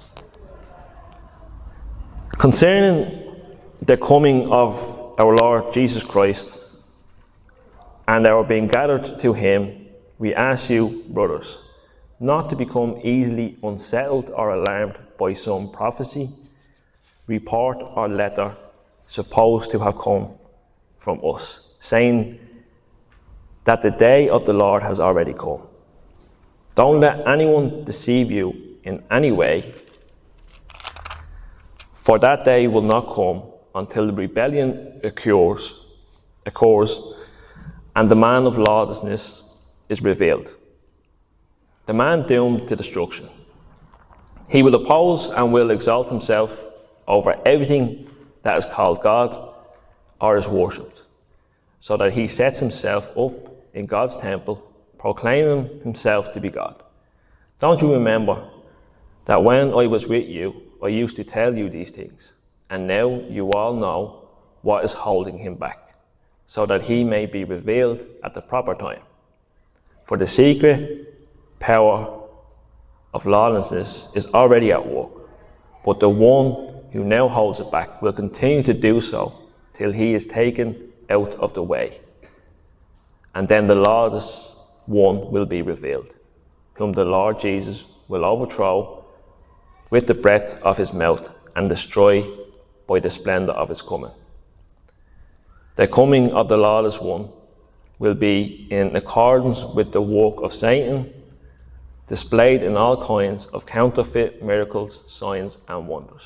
Concerning 2.33 3.37
the 3.81 3.97
coming 3.97 4.53
of 4.53 5.15
our 5.19 5.35
Lord 5.35 5.73
Jesus 5.73 6.03
Christ 6.03 6.59
and 8.07 8.26
our 8.26 8.45
being 8.45 8.67
gathered 8.67 9.19
to 9.21 9.33
Him, 9.33 9.87
we 10.19 10.35
ask 10.35 10.69
you, 10.69 11.05
brothers, 11.09 11.59
not 12.21 12.50
to 12.50 12.57
become 12.57 13.00
easily 13.03 13.57
unsettled 13.62 14.29
or 14.29 14.50
alarmed 14.50 14.99
by 15.19 15.33
some 15.33 15.71
prophecy, 15.73 16.29
report, 17.26 17.79
or 17.81 18.09
letter 18.09 18.55
supposed 19.09 19.71
to 19.71 19.79
have 19.79 19.99
come 19.99 20.31
from 20.99 21.21
us, 21.25 21.75
saying 21.81 22.39
that 23.65 23.83
the 23.83 23.91
day 23.91 24.29
of 24.29 24.47
the 24.47 24.53
Lord 24.53 24.83
has 24.83 25.01
already 25.01 25.33
come. 25.33 25.63
Don't 26.75 27.01
let 27.01 27.27
anyone 27.27 27.85
deceive 27.85 28.31
you 28.31 28.79
in 28.85 29.03
any 29.11 29.33
way, 29.33 29.73
for 31.95 32.19
that 32.19 32.45
day 32.45 32.67
will 32.69 32.83
not 32.83 33.15
come 33.15 33.43
until 33.75 34.07
the 34.07 34.13
rebellion 34.13 35.01
occurs, 35.03 35.75
occurs 36.45 37.01
and 37.97 38.11
the 38.11 38.17
man 38.17 38.45
of 38.45 38.59
lawlessness 38.59 39.43
is 39.89 40.03
revealed. 40.03 40.55
The 41.87 41.95
man 41.95 42.27
doomed 42.27 42.69
to 42.69 42.77
destruction. 42.77 43.29
He 44.49 44.63
will 44.63 44.75
oppose 44.75 45.31
and 45.31 45.53
will 45.53 45.71
exalt 45.71 46.09
himself 46.09 46.65
over 47.09 47.41
everything 47.47 48.09
that 48.43 48.57
is 48.59 48.66
called 48.66 49.02
God 49.02 49.55
or 50.21 50.37
is 50.37 50.49
worshipped, 50.49 51.00
so 51.81 51.97
that 51.97 52.12
he 52.12 52.28
sets 52.28 52.59
himself 52.59 53.16
up 53.16 53.33
in 53.75 53.87
God's 53.87 54.16
temple, 54.16 54.62
proclaiming 54.99 55.81
himself 55.83 56.33
to 56.33 56.40
be 56.40 56.49
God. 56.49 56.83
Don't 57.61 57.81
you 57.81 57.93
remember 57.93 58.49
that 59.26 59.43
when 59.43 59.75
I 59.75 59.87
was 59.87 60.07
with 60.07 60.28
you, 60.28 60.62
I 60.83 60.88
used 60.88 61.16
to 61.16 61.25
tell 61.25 61.57
you 61.57 61.69
these 61.69 61.90
things? 61.90 62.33
and 62.71 62.87
now 62.87 63.21
you 63.28 63.50
all 63.50 63.75
know 63.75 64.28
what 64.62 64.85
is 64.85 64.93
holding 64.93 65.38
him 65.38 65.55
back, 65.55 65.95
so 66.47 66.66
that 66.66 66.83
he 66.83 67.05
may 67.05 67.26
be 67.26 67.45
revealed 67.45 68.05
at 68.25 68.35
the 68.35 68.40
proper 68.40 68.75
time. 68.75 69.02
For 70.05 70.16
the 70.16 70.26
secret 70.26 71.14
power 71.61 72.23
of 73.14 73.26
lawlessness 73.26 74.12
is 74.14 74.26
already 74.35 74.73
at 74.73 74.87
work, 74.87 75.11
but 75.85 76.00
the 76.00 76.09
one 76.09 76.75
who 76.97 77.05
now 77.05 77.29
holds 77.29 77.61
it 77.61 77.71
back 77.71 78.00
will 78.00 78.12
continue 78.12 78.62
to 78.62 78.73
do 78.73 79.00
so 79.00 79.33
till 79.76 79.93
he 79.93 80.15
is 80.15 80.26
taken 80.26 80.93
out 81.11 81.33
of 81.35 81.53
the 81.55 81.62
way. 81.62 82.00
And 83.35 83.47
then 83.47 83.67
the 83.67 83.75
lawless 83.75 84.57
one 84.87 85.31
will 85.31 85.45
be 85.45 85.61
revealed, 85.61 86.09
whom 86.75 86.93
the 86.93 87.05
Lord 87.05 87.38
Jesus 87.38 87.85
will 88.09 88.25
overthrow 88.25 89.05
with 89.91 90.07
the 90.07 90.15
breath 90.15 90.61
of 90.62 90.79
his 90.79 90.93
mouth 90.93 91.29
and 91.55 91.69
destroy 91.69 92.26
by 92.87 93.00
the 93.00 93.11
splendour 93.11 93.55
of 93.55 93.69
his 93.69 93.83
coming. 93.83 94.12
The 95.76 95.87
coming 95.87 96.33
of 96.33 96.49
the 96.49 96.57
lawless 96.57 96.99
one 96.99 97.29
will 97.99 98.15
be 98.15 98.67
in 98.71 98.97
accordance 98.97 99.62
with 99.62 99.93
the 99.93 100.00
work 100.00 100.43
of 100.43 100.55
Satan, 100.55 101.12
displayed 102.09 102.62
in 102.62 102.76
all 102.76 103.05
kinds 103.05 103.47
of 103.47 103.67
counterfeit 103.67 104.43
miracles, 104.43 105.03
signs, 105.09 105.59
and 105.69 105.88
wonders, 105.88 106.23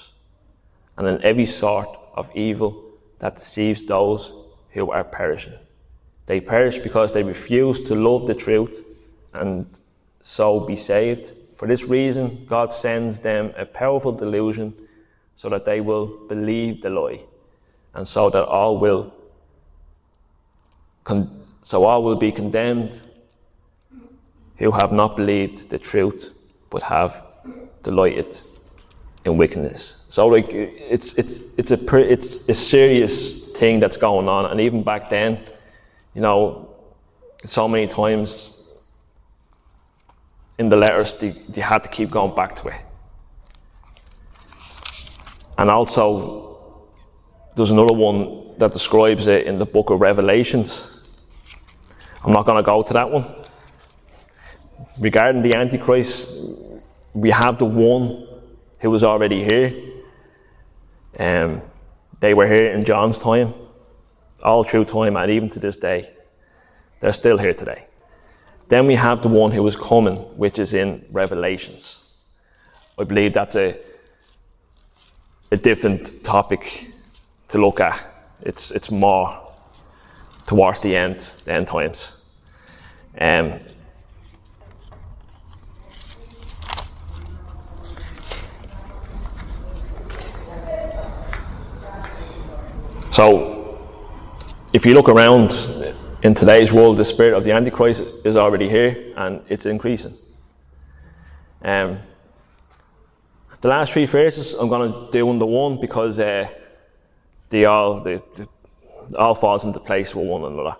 and 1.00 1.08
in 1.08 1.24
every 1.24 1.46
sort 1.46 1.88
of 2.14 2.30
evil 2.36 2.84
that 3.20 3.36
deceives 3.36 3.86
those 3.86 4.32
who 4.72 4.90
are 4.90 5.02
perishing. 5.02 5.54
They 6.26 6.42
perish 6.42 6.76
because 6.76 7.10
they 7.10 7.22
refuse 7.22 7.82
to 7.84 7.94
love 7.94 8.26
the 8.26 8.34
truth 8.34 8.84
and 9.32 9.64
so 10.20 10.60
be 10.60 10.76
saved. 10.76 11.30
For 11.56 11.66
this 11.66 11.84
reason, 11.84 12.44
God 12.46 12.74
sends 12.74 13.20
them 13.20 13.54
a 13.56 13.64
powerful 13.64 14.12
delusion 14.12 14.74
so 15.38 15.48
that 15.48 15.64
they 15.64 15.80
will 15.80 16.28
believe 16.28 16.82
the 16.82 16.90
lie, 16.90 17.20
and 17.94 18.06
so 18.06 18.28
that 18.28 18.44
all 18.44 18.78
will 18.78 19.14
con- 21.04 21.46
so 21.64 21.84
all 21.84 22.02
will 22.02 22.16
be 22.16 22.30
condemned 22.30 23.00
who 24.58 24.70
have 24.70 24.92
not 24.92 25.16
believed 25.16 25.70
the 25.70 25.78
truth 25.78 26.28
but 26.68 26.82
have 26.82 27.22
delighted 27.82 28.38
in 29.24 29.38
wickedness. 29.38 29.99
So 30.10 30.26
like 30.26 30.48
it's 30.50 31.14
it's 31.14 31.40
it's 31.56 31.70
a 31.70 31.96
it's 32.12 32.48
a 32.48 32.54
serious 32.54 33.50
thing 33.52 33.80
that's 33.80 33.96
going 33.96 34.28
on, 34.28 34.50
and 34.50 34.60
even 34.60 34.82
back 34.82 35.08
then, 35.08 35.38
you 36.14 36.20
know, 36.20 36.68
so 37.44 37.66
many 37.66 37.86
times 37.86 38.58
in 40.58 40.68
the 40.68 40.76
letters 40.76 41.14
they, 41.14 41.30
they 41.48 41.62
had 41.62 41.82
to 41.84 41.88
keep 41.88 42.10
going 42.10 42.34
back 42.34 42.60
to 42.60 42.68
it 42.68 42.80
and 45.60 45.68
also, 45.68 46.88
there's 47.54 47.70
another 47.70 47.92
one 47.92 48.56
that 48.56 48.72
describes 48.72 49.26
it 49.26 49.46
in 49.46 49.58
the 49.58 49.66
book 49.66 49.90
of 49.90 50.00
Revelations. 50.00 51.06
I'm 52.24 52.32
not 52.32 52.46
going 52.46 52.56
to 52.56 52.62
go 52.62 52.82
to 52.82 52.92
that 52.94 53.10
one. 53.10 53.26
Regarding 54.98 55.42
the 55.42 55.54
Antichrist, 55.54 56.32
we 57.12 57.28
have 57.28 57.58
the 57.58 57.66
one 57.66 58.26
who 58.78 58.90
was 58.90 59.04
already 59.04 59.44
here. 59.44 59.70
Um, 61.18 61.62
they 62.20 62.34
were 62.34 62.46
here 62.46 62.72
in 62.72 62.84
John's 62.84 63.18
time, 63.18 63.54
all 64.42 64.64
through 64.64 64.84
time, 64.86 65.16
and 65.16 65.30
even 65.30 65.50
to 65.50 65.58
this 65.58 65.76
day. 65.76 66.10
They're 67.00 67.12
still 67.12 67.38
here 67.38 67.54
today. 67.54 67.86
Then 68.68 68.86
we 68.86 68.94
have 68.94 69.22
the 69.22 69.28
one 69.28 69.50
who 69.50 69.66
is 69.66 69.74
coming, 69.74 70.16
which 70.36 70.58
is 70.58 70.74
in 70.74 71.04
Revelations. 71.10 72.12
I 72.98 73.04
believe 73.04 73.32
that's 73.32 73.56
a, 73.56 73.76
a 75.50 75.56
different 75.56 76.22
topic 76.22 76.92
to 77.48 77.58
look 77.58 77.80
at. 77.80 78.00
It's, 78.42 78.70
it's 78.70 78.90
more 78.90 79.52
towards 80.46 80.80
the 80.80 80.94
end, 80.94 81.20
the 81.44 81.52
end 81.52 81.66
times. 81.66 82.22
Um, 83.18 83.60
so, 93.12 93.78
if 94.72 94.86
you 94.86 94.94
look 94.94 95.08
around 95.08 95.50
in 96.22 96.34
today's 96.34 96.70
world, 96.70 96.96
the 96.96 97.04
spirit 97.04 97.34
of 97.34 97.42
the 97.42 97.50
Antichrist 97.50 98.04
is 98.24 98.36
already 98.36 98.68
here 98.68 99.12
and 99.16 99.42
it's 99.48 99.66
increasing. 99.66 100.14
Um, 101.62 101.98
the 103.60 103.68
last 103.68 103.92
three 103.92 104.06
verses 104.06 104.54
I'm 104.54 104.68
going 104.68 104.92
to 104.92 105.10
do 105.10 105.28
under 105.28 105.44
one 105.44 105.80
because 105.80 106.18
uh, 106.18 106.48
they 107.48 107.64
all 107.64 108.00
they, 108.00 108.22
they, 108.36 108.46
all 109.18 109.34
falls 109.34 109.64
into 109.64 109.80
place 109.80 110.14
with 110.14 110.26
one 110.26 110.44
another. 110.44 110.76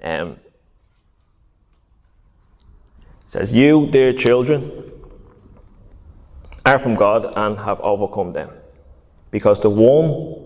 Um, 0.00 0.36
says, 3.26 3.52
"You, 3.52 3.88
dear 3.90 4.12
children, 4.12 4.70
are 6.64 6.78
from 6.78 6.94
God 6.94 7.32
and 7.36 7.58
have 7.58 7.80
overcome 7.80 8.32
them, 8.32 8.50
because 9.30 9.60
the 9.60 9.70
one 9.70 10.45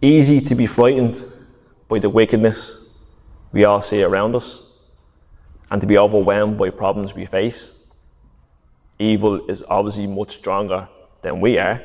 easy 0.00 0.40
to 0.40 0.54
be 0.54 0.66
frightened 0.66 1.24
by 1.88 1.98
the 1.98 2.08
wickedness 2.08 2.88
we 3.52 3.64
all 3.64 3.82
see 3.82 4.02
around 4.02 4.36
us 4.36 4.62
and 5.70 5.80
to 5.80 5.86
be 5.86 5.98
overwhelmed 5.98 6.58
by 6.58 6.70
problems 6.70 7.14
we 7.14 7.26
face. 7.26 7.70
Evil 8.98 9.46
is 9.48 9.64
obviously 9.68 10.06
much 10.06 10.36
stronger 10.36 10.88
than 11.22 11.40
we 11.40 11.58
are. 11.58 11.82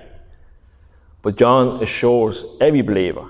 But 1.22 1.38
John 1.38 1.82
assures 1.82 2.43
every 2.60 2.82
believer, 2.82 3.29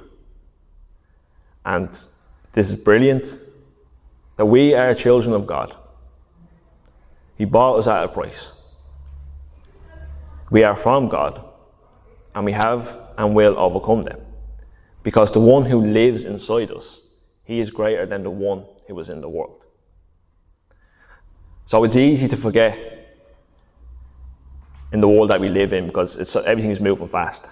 and 1.64 1.90
this 2.54 2.70
is 2.70 2.76
brilliant, 2.76 3.34
that 4.36 4.46
we 4.46 4.74
are 4.74 4.96
children 4.96 5.34
of 5.34 5.46
God. 5.46 5.76
He 7.38 7.46
bought 7.46 7.78
us 7.78 7.88
at 7.88 8.04
a 8.04 8.08
price. 8.08 8.52
We 10.50 10.64
are 10.64 10.76
from 10.76 11.08
God, 11.08 11.44
and 12.34 12.46
we 12.46 12.54
have 12.54 12.98
and 13.18 13.36
will 13.36 13.58
overcome 13.60 14.04
them. 14.04 14.23
Because 15.04 15.34
the 15.34 15.42
one 15.42 15.66
who 15.66 15.86
lives 15.86 16.24
inside 16.24 16.72
us, 16.72 17.02
he 17.44 17.60
is 17.60 17.70
greater 17.70 18.06
than 18.06 18.24
the 18.24 18.30
one 18.30 18.66
who 18.88 18.96
was 18.96 19.10
in 19.10 19.20
the 19.20 19.30
world. 19.30 19.64
So 21.66 21.84
it's 21.84 21.96
easy 21.96 22.28
to 22.30 22.38
forget 22.38 22.78
in 24.92 25.02
the 25.02 25.08
world 25.08 25.32
that 25.32 25.42
we 25.42 25.50
live 25.50 25.74
in 25.74 25.88
because 25.88 26.18
it's, 26.18 26.36
everything 26.36 26.72
is 26.72 26.80
moving 26.80 27.08
fast. 27.08 27.48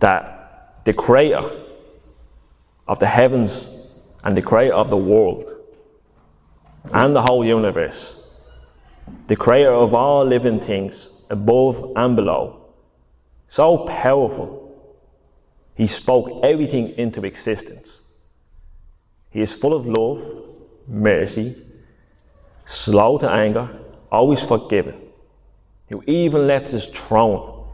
That 0.00 0.84
the 0.84 0.92
creator 0.92 1.62
of 2.86 2.98
the 2.98 3.06
heavens 3.06 4.00
and 4.22 4.36
the 4.36 4.42
creator 4.42 4.74
of 4.74 4.88
the 4.88 4.96
world 4.96 5.50
and 6.92 7.14
the 7.14 7.22
whole 7.22 7.44
universe, 7.44 8.26
the 9.26 9.36
creator 9.36 9.72
of 9.72 9.94
all 9.94 10.24
living 10.24 10.60
things 10.60 11.24
above 11.30 11.92
and 11.96 12.14
below, 12.16 12.72
so 13.48 13.78
powerful 13.86 14.63
he 15.74 15.86
spoke 15.86 16.44
everything 16.44 16.90
into 16.96 17.24
existence. 17.24 18.02
He 19.30 19.40
is 19.40 19.52
full 19.52 19.74
of 19.74 19.86
love, 19.86 20.44
mercy, 20.86 21.56
slow 22.66 23.18
to 23.18 23.28
anger, 23.28 23.68
always 24.10 24.40
forgiving, 24.40 25.00
who 25.88 26.02
even 26.06 26.46
left 26.46 26.68
his 26.68 26.86
throne 26.86 27.66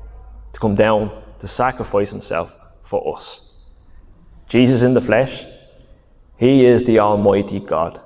to 0.53 0.61
come 0.61 0.75
down 0.75 1.23
to 1.41 1.47
sacrifice 1.47 2.11
himself 2.11 2.53
for 2.83 3.17
us. 3.17 3.55
Jesus 4.49 4.83
in 4.83 4.95
the 4.95 5.01
flesh, 5.01 5.45
he 6.39 6.65
is 6.65 6.85
the 6.85 6.99
Almighty 6.99 7.61
God. 7.61 8.01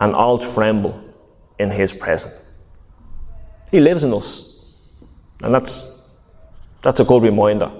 And 0.00 0.14
all 0.14 0.38
tremble 0.38 1.00
in 1.58 1.70
his 1.70 1.92
presence. 1.92 2.40
He 3.70 3.80
lives 3.80 4.02
in 4.02 4.12
us. 4.12 4.64
And 5.42 5.54
that's 5.54 5.99
that's 6.82 7.00
a 7.00 7.04
good 7.04 7.22
reminder 7.22 7.70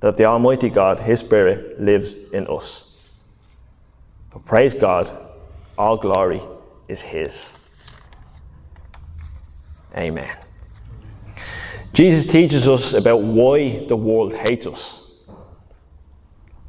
that 0.00 0.16
the 0.16 0.24
Almighty 0.24 0.68
God, 0.68 1.00
His 1.00 1.20
Spirit, 1.20 1.80
lives 1.80 2.14
in 2.32 2.46
us. 2.46 2.96
But 4.32 4.44
praise 4.44 4.74
God, 4.74 5.10
all 5.76 5.96
glory 5.96 6.40
is 6.88 7.00
His. 7.00 7.48
Amen. 9.96 10.36
Jesus 11.92 12.30
teaches 12.30 12.68
us 12.68 12.94
about 12.94 13.22
why 13.22 13.84
the 13.86 13.96
world 13.96 14.32
hates 14.32 14.66
us. 14.66 15.12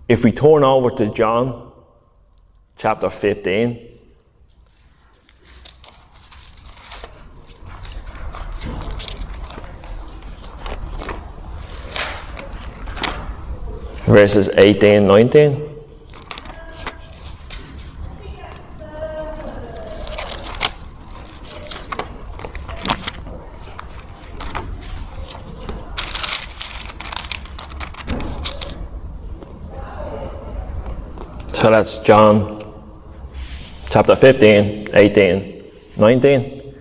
If 0.10 0.24
we 0.24 0.32
turn 0.32 0.64
over 0.64 0.90
to 0.92 1.14
John 1.14 1.72
chapter 2.76 3.10
15, 3.10 3.91
verses 14.12 14.50
18 14.58 14.94
and 14.94 15.08
19. 15.08 15.68
So 31.54 31.70
that's 31.70 32.00
John 32.04 32.60
chapter 33.90 34.16
15, 34.16 34.90
18, 34.94 35.64
19. 35.96 36.76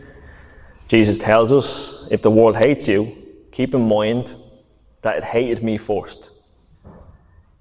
Jesus 0.89 1.19
tells 1.19 1.53
us 1.53 2.09
if 2.11 2.23
the 2.23 2.31
world 2.31 2.57
hates 2.57 2.89
you, 2.89 3.17
keep 3.53 3.75
in 3.75 3.87
mind 3.87 4.35
that 5.03 5.19
it 5.19 5.25
hated 5.25 5.63
me 5.63 5.79
first. 5.79 6.30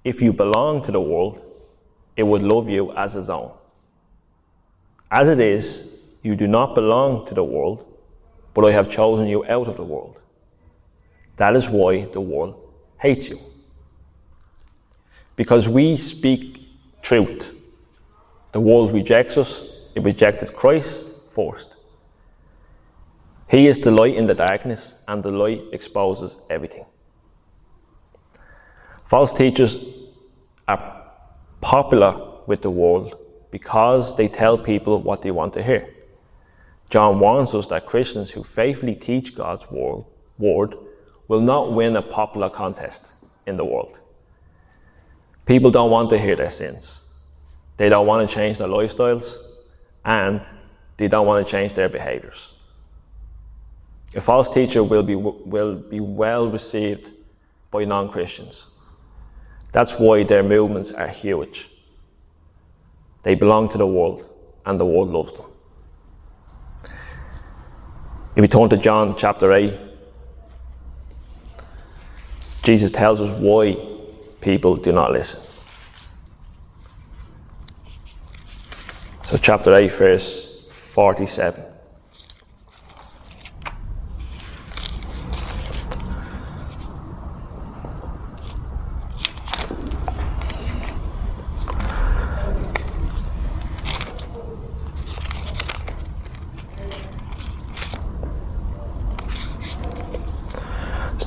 If 0.02 0.22
you 0.22 0.32
belong 0.32 0.82
to 0.84 0.92
the 0.92 1.00
world, 1.00 1.40
it 2.16 2.22
would 2.22 2.42
love 2.42 2.68
you 2.68 2.92
as 2.92 3.16
its 3.16 3.28
own. 3.28 3.52
As 5.10 5.28
it 5.28 5.40
is, 5.40 5.98
you 6.22 6.36
do 6.36 6.46
not 6.46 6.74
belong 6.74 7.26
to 7.26 7.34
the 7.34 7.44
world, 7.44 7.84
but 8.54 8.64
I 8.66 8.72
have 8.72 8.90
chosen 8.90 9.26
you 9.26 9.44
out 9.44 9.68
of 9.68 9.76
the 9.76 9.84
world. 9.84 10.18
That 11.36 11.56
is 11.56 11.68
why 11.68 12.04
the 12.04 12.20
world 12.20 12.54
hates 12.98 13.28
you. 13.28 13.38
Because 15.36 15.68
we 15.68 15.96
speak 15.96 16.68
truth. 17.02 17.54
The 18.52 18.60
world 18.60 18.92
rejects 18.92 19.36
us, 19.36 19.64
it 19.94 20.02
rejected 20.02 20.54
Christ 20.54 21.10
first. 21.32 21.74
He 23.48 23.66
is 23.66 23.80
the 23.80 23.90
light 23.90 24.14
in 24.14 24.26
the 24.26 24.34
darkness, 24.34 24.94
and 25.08 25.22
the 25.22 25.30
light 25.30 25.62
exposes 25.72 26.36
everything. 26.48 26.84
False 29.10 29.34
teachers 29.34 29.84
are 30.68 31.02
popular 31.60 32.14
with 32.46 32.62
the 32.62 32.70
world 32.70 33.18
because 33.50 34.16
they 34.16 34.28
tell 34.28 34.56
people 34.56 35.02
what 35.02 35.22
they 35.22 35.32
want 35.32 35.52
to 35.54 35.64
hear. 35.64 35.92
John 36.90 37.18
warns 37.18 37.52
us 37.52 37.66
that 37.66 37.86
Christians 37.86 38.30
who 38.30 38.44
faithfully 38.44 38.94
teach 38.94 39.34
God's 39.34 39.68
word 39.68 40.76
will 41.26 41.40
not 41.40 41.72
win 41.72 41.96
a 41.96 42.02
popular 42.02 42.48
contest 42.48 43.08
in 43.48 43.56
the 43.56 43.64
world. 43.64 43.98
People 45.44 45.72
don't 45.72 45.90
want 45.90 46.08
to 46.10 46.16
hear 46.16 46.36
their 46.36 46.52
sins. 46.52 47.00
They 47.78 47.88
don't 47.88 48.06
want 48.06 48.28
to 48.28 48.32
change 48.32 48.58
their 48.58 48.68
lifestyles 48.68 49.36
and 50.04 50.40
they 50.98 51.08
don't 51.08 51.26
want 51.26 51.44
to 51.44 51.50
change 51.50 51.74
their 51.74 51.88
behaviors. 51.88 52.52
A 54.14 54.20
false 54.20 54.54
teacher 54.54 54.84
will 54.84 55.02
be, 55.02 55.16
will 55.16 55.74
be 55.74 55.98
well 55.98 56.48
received 56.48 57.10
by 57.72 57.84
non 57.84 58.08
Christians. 58.08 58.69
That's 59.72 59.92
why 59.92 60.24
their 60.24 60.42
movements 60.42 60.90
are 60.90 61.08
huge. 61.08 61.68
They 63.22 63.34
belong 63.34 63.68
to 63.70 63.78
the 63.78 63.86
world, 63.86 64.24
and 64.66 64.80
the 64.80 64.86
world 64.86 65.10
loves 65.10 65.32
them. 65.32 65.44
If 68.36 68.42
we 68.42 68.48
turn 68.48 68.68
to 68.70 68.76
John 68.76 69.16
chapter 69.16 69.52
8, 69.52 69.74
Jesus 72.62 72.90
tells 72.90 73.20
us 73.20 73.38
why 73.38 73.76
people 74.40 74.76
do 74.76 74.92
not 74.92 75.12
listen. 75.12 75.40
So, 79.28 79.36
chapter 79.36 79.74
8, 79.74 79.92
verse 79.92 80.64
47. 80.92 81.69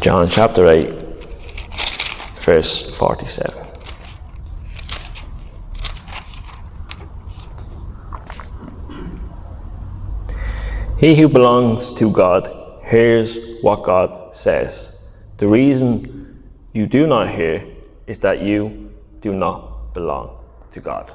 John 0.04 0.28
chapter 0.28 0.68
8, 0.68 0.90
verse 2.42 2.94
47. 2.96 3.56
He 11.00 11.16
who 11.16 11.30
belongs 11.30 11.94
to 11.94 12.12
God 12.12 12.52
hears 12.84 13.38
what 13.62 13.86
God 13.86 14.36
says. 14.36 15.00
The 15.38 15.48
reason 15.48 16.44
you 16.74 16.86
do 16.86 17.08
not 17.08 17.30
hear 17.30 17.66
is 18.06 18.20
that 18.20 18.42
you 18.42 18.92
do 19.22 19.34
not 19.34 19.94
belong 19.94 20.38
to 20.74 20.82
God. 20.82 21.14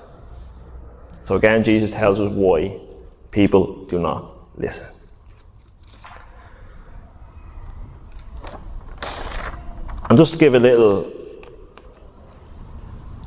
So 1.27 1.37
again, 1.37 1.63
Jesus 1.63 1.91
tells 1.91 2.21
us 2.21 2.33
why 2.33 2.81
people 3.33 3.85
do 3.85 3.99
not 3.99 4.33
listen. 4.57 4.98
And 10.09 10.17
just 10.17 10.33
to 10.33 10.39
give 10.39 10.55
a 10.55 10.59
little, 10.59 11.13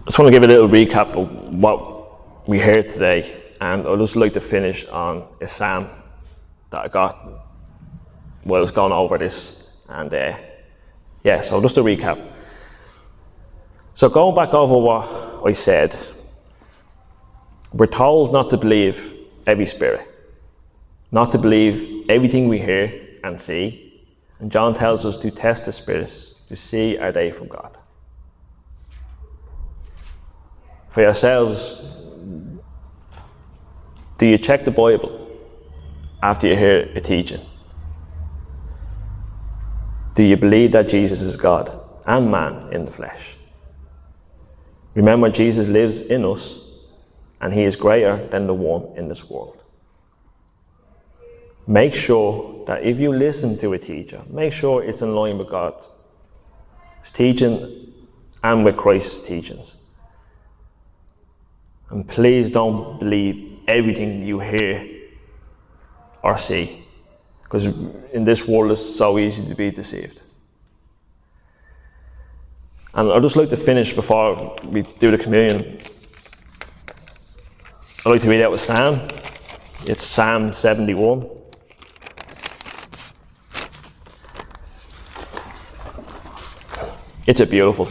I 0.02 0.06
just 0.06 0.18
want 0.18 0.28
to 0.28 0.32
give 0.32 0.42
a 0.42 0.48
little 0.48 0.68
recap 0.68 1.16
of 1.16 1.30
what 1.54 2.48
we 2.50 2.58
heard 2.58 2.90
today, 2.90 3.40
and 3.62 3.88
I'd 3.88 4.00
just 4.00 4.16
like 4.16 4.34
to 4.34 4.42
finish 4.42 4.88
on 4.88 5.28
a 5.40 5.48
psalm 5.48 5.88
that 6.72 6.84
I 6.84 6.88
got 6.88 7.24
while 8.44 8.58
I 8.58 8.62
was 8.62 8.72
going 8.72 8.92
over 8.92 9.20
this, 9.20 9.84
and 9.90 10.12
uh, 10.12 10.36
yeah, 11.24 11.44
so 11.44 11.62
just 11.62 11.78
a 11.78 11.84
recap. 11.84 12.20
So 13.94 14.10
going 14.10 14.34
back 14.34 14.56
over 14.56 14.76
what 14.80 15.46
I 15.46 15.54
said, 15.54 15.96
we're 17.74 17.86
told 17.86 18.34
not 18.34 18.50
to 18.50 18.58
believe 18.58 19.14
every 19.46 19.68
spirit, 19.68 20.08
not 21.12 21.32
to 21.34 21.38
believe 21.38 22.10
everything 22.10 22.48
we 22.48 22.58
hear 22.58 23.20
and 23.24 23.40
see, 23.40 24.04
and 24.40 24.52
John 24.52 24.74
tells 24.74 25.06
us 25.06 25.20
to 25.20 25.30
test 25.30 25.68
the 25.68 25.74
spirits 25.74 26.31
to 26.52 26.58
see 26.58 26.98
are 26.98 27.14
they 27.14 27.32
from 27.32 27.48
God. 27.48 27.78
For 30.90 31.02
yourselves, 31.02 31.82
do 34.18 34.26
you 34.26 34.38
check 34.38 34.66
the 34.66 34.72
Bible 34.72 35.30
after 36.22 36.48
you 36.48 36.58
hear 36.58 36.92
a 36.94 37.00
teaching? 37.00 37.40
Do 40.14 40.24
you 40.24 40.36
believe 40.36 40.74
that 40.74 40.90
Jesus 40.90 41.22
is 41.22 41.38
God 41.38 41.72
and 42.06 42.30
man 42.30 42.74
in 42.74 42.84
the 42.84 42.92
flesh? 42.92 43.38
Remember, 44.94 45.30
Jesus 45.30 45.70
lives 45.70 46.02
in 46.02 46.26
us 46.26 46.60
and 47.40 47.54
he 47.54 47.64
is 47.64 47.78
greater 47.78 48.28
than 48.28 48.46
the 48.46 48.54
one 48.54 48.98
in 48.98 49.08
this 49.08 49.30
world. 49.30 49.64
Make 51.66 51.96
sure 51.96 52.66
that 52.68 52.84
if 52.84 53.00
you 53.00 53.14
listen 53.16 53.58
to 53.60 53.72
a 53.72 53.80
teacher, 53.80 54.22
make 54.30 54.52
sure 54.52 54.84
it's 54.84 55.02
in 55.02 55.16
line 55.16 55.38
with 55.38 55.50
God 55.50 55.86
teaching 57.10 57.94
and 58.44 58.64
with 58.64 58.78
Christ's 58.78 59.26
teachings. 59.26 59.74
And 61.90 62.08
please 62.08 62.52
don't 62.52 63.00
believe 63.00 63.60
everything 63.68 64.26
you 64.26 64.40
hear 64.40 64.88
or 66.24 66.38
see, 66.38 66.86
because 67.44 67.66
in 67.66 68.24
this 68.24 68.48
world 68.48 68.72
it's 68.72 68.96
so 68.96 69.18
easy 69.18 69.48
to 69.48 69.56
be 69.56 69.72
deceived. 69.72 70.22
And 72.94 73.12
I'd 73.12 73.22
just 73.22 73.36
like 73.36 73.50
to 73.50 73.58
finish 73.58 73.94
before 73.94 74.58
we 74.66 74.82
do 74.82 75.12
the 75.12 75.18
communion. 75.18 75.80
I'd 78.06 78.10
like 78.10 78.22
to 78.22 78.30
read 78.30 78.42
out 78.42 78.52
with 78.52 78.62
Psalm. 78.62 79.00
It's 79.86 80.04
Psalm 80.04 80.54
71. 80.54 81.41
It's 87.28 87.40
a 87.40 87.46
beautiful 87.46 87.86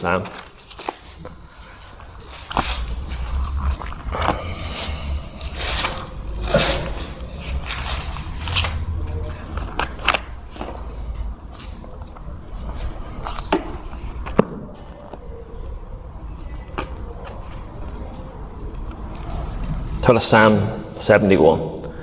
to 20.19 20.19
Psalm 20.19 20.83
71. 20.99 21.93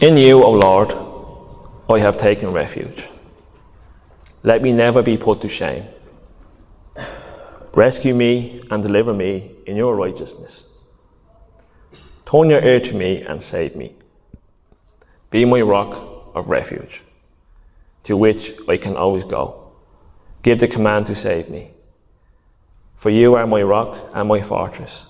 In 0.00 0.16
you, 0.16 0.44
O 0.44 0.50
Lord, 0.52 0.94
I 1.90 1.98
have 1.98 2.20
taken 2.20 2.52
refuge. 2.52 3.11
Let 4.44 4.62
me 4.62 4.72
never 4.72 5.02
be 5.02 5.16
put 5.16 5.40
to 5.42 5.48
shame. 5.48 5.84
Rescue 7.74 8.14
me 8.14 8.62
and 8.70 8.82
deliver 8.82 9.14
me 9.14 9.52
in 9.66 9.76
your 9.76 9.94
righteousness. 9.94 10.64
Turn 12.26 12.50
your 12.50 12.62
ear 12.62 12.80
to 12.80 12.94
me 12.94 13.22
and 13.22 13.42
save 13.42 13.76
me. 13.76 13.94
Be 15.30 15.44
my 15.44 15.60
rock 15.60 16.32
of 16.34 16.48
refuge, 16.48 17.02
to 18.04 18.16
which 18.16 18.52
I 18.68 18.76
can 18.76 18.96
always 18.96 19.24
go. 19.24 19.72
Give 20.42 20.58
the 20.58 20.68
command 20.68 21.06
to 21.06 21.14
save 21.14 21.48
me. 21.48 21.70
For 22.96 23.10
you 23.10 23.34
are 23.34 23.46
my 23.46 23.62
rock 23.62 24.10
and 24.12 24.28
my 24.28 24.42
fortress. 24.42 25.02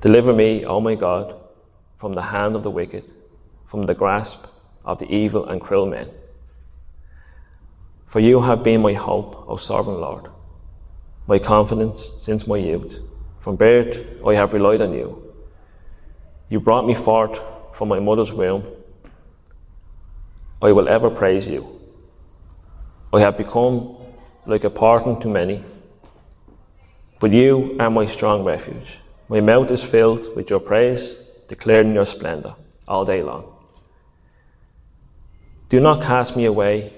Deliver 0.00 0.32
me, 0.32 0.64
O 0.64 0.80
my 0.80 0.94
God, 0.94 1.34
from 1.98 2.14
the 2.14 2.22
hand 2.22 2.56
of 2.56 2.62
the 2.62 2.70
wicked, 2.70 3.04
from 3.66 3.86
the 3.86 3.94
grasp 3.94 4.46
of 4.84 4.98
the 4.98 5.10
evil 5.12 5.46
and 5.46 5.60
cruel 5.60 5.86
men. 5.86 6.10
For 8.06 8.20
you 8.20 8.40
have 8.40 8.62
been 8.62 8.82
my 8.82 8.92
hope, 8.92 9.44
O 9.48 9.56
sovereign 9.56 10.00
Lord, 10.00 10.30
my 11.26 11.38
confidence 11.38 12.08
since 12.22 12.46
my 12.46 12.56
youth. 12.56 13.00
From 13.40 13.56
birth 13.56 14.06
I 14.26 14.34
have 14.34 14.52
relied 14.52 14.80
on 14.80 14.92
you. 14.92 15.32
You 16.48 16.60
brought 16.60 16.86
me 16.86 16.94
forth 16.94 17.38
from 17.74 17.88
my 17.88 17.98
mother's 17.98 18.32
womb. 18.32 18.64
I 20.62 20.72
will 20.72 20.88
ever 20.88 21.10
praise 21.10 21.46
you. 21.46 21.80
I 23.12 23.20
have 23.20 23.36
become 23.36 23.96
like 24.46 24.64
a 24.64 24.70
pardon 24.70 25.20
to 25.20 25.28
many, 25.28 25.64
but 27.18 27.32
you 27.32 27.76
are 27.80 27.90
my 27.90 28.06
strong 28.06 28.44
refuge. 28.44 28.98
My 29.28 29.40
mouth 29.40 29.70
is 29.70 29.82
filled 29.82 30.36
with 30.36 30.50
your 30.50 30.60
praise, 30.60 31.16
declaring 31.48 31.94
your 31.94 32.06
splendor 32.06 32.54
all 32.86 33.04
day 33.04 33.22
long. 33.22 33.52
Do 35.68 35.80
not 35.80 36.02
cast 36.02 36.36
me 36.36 36.44
away 36.44 36.92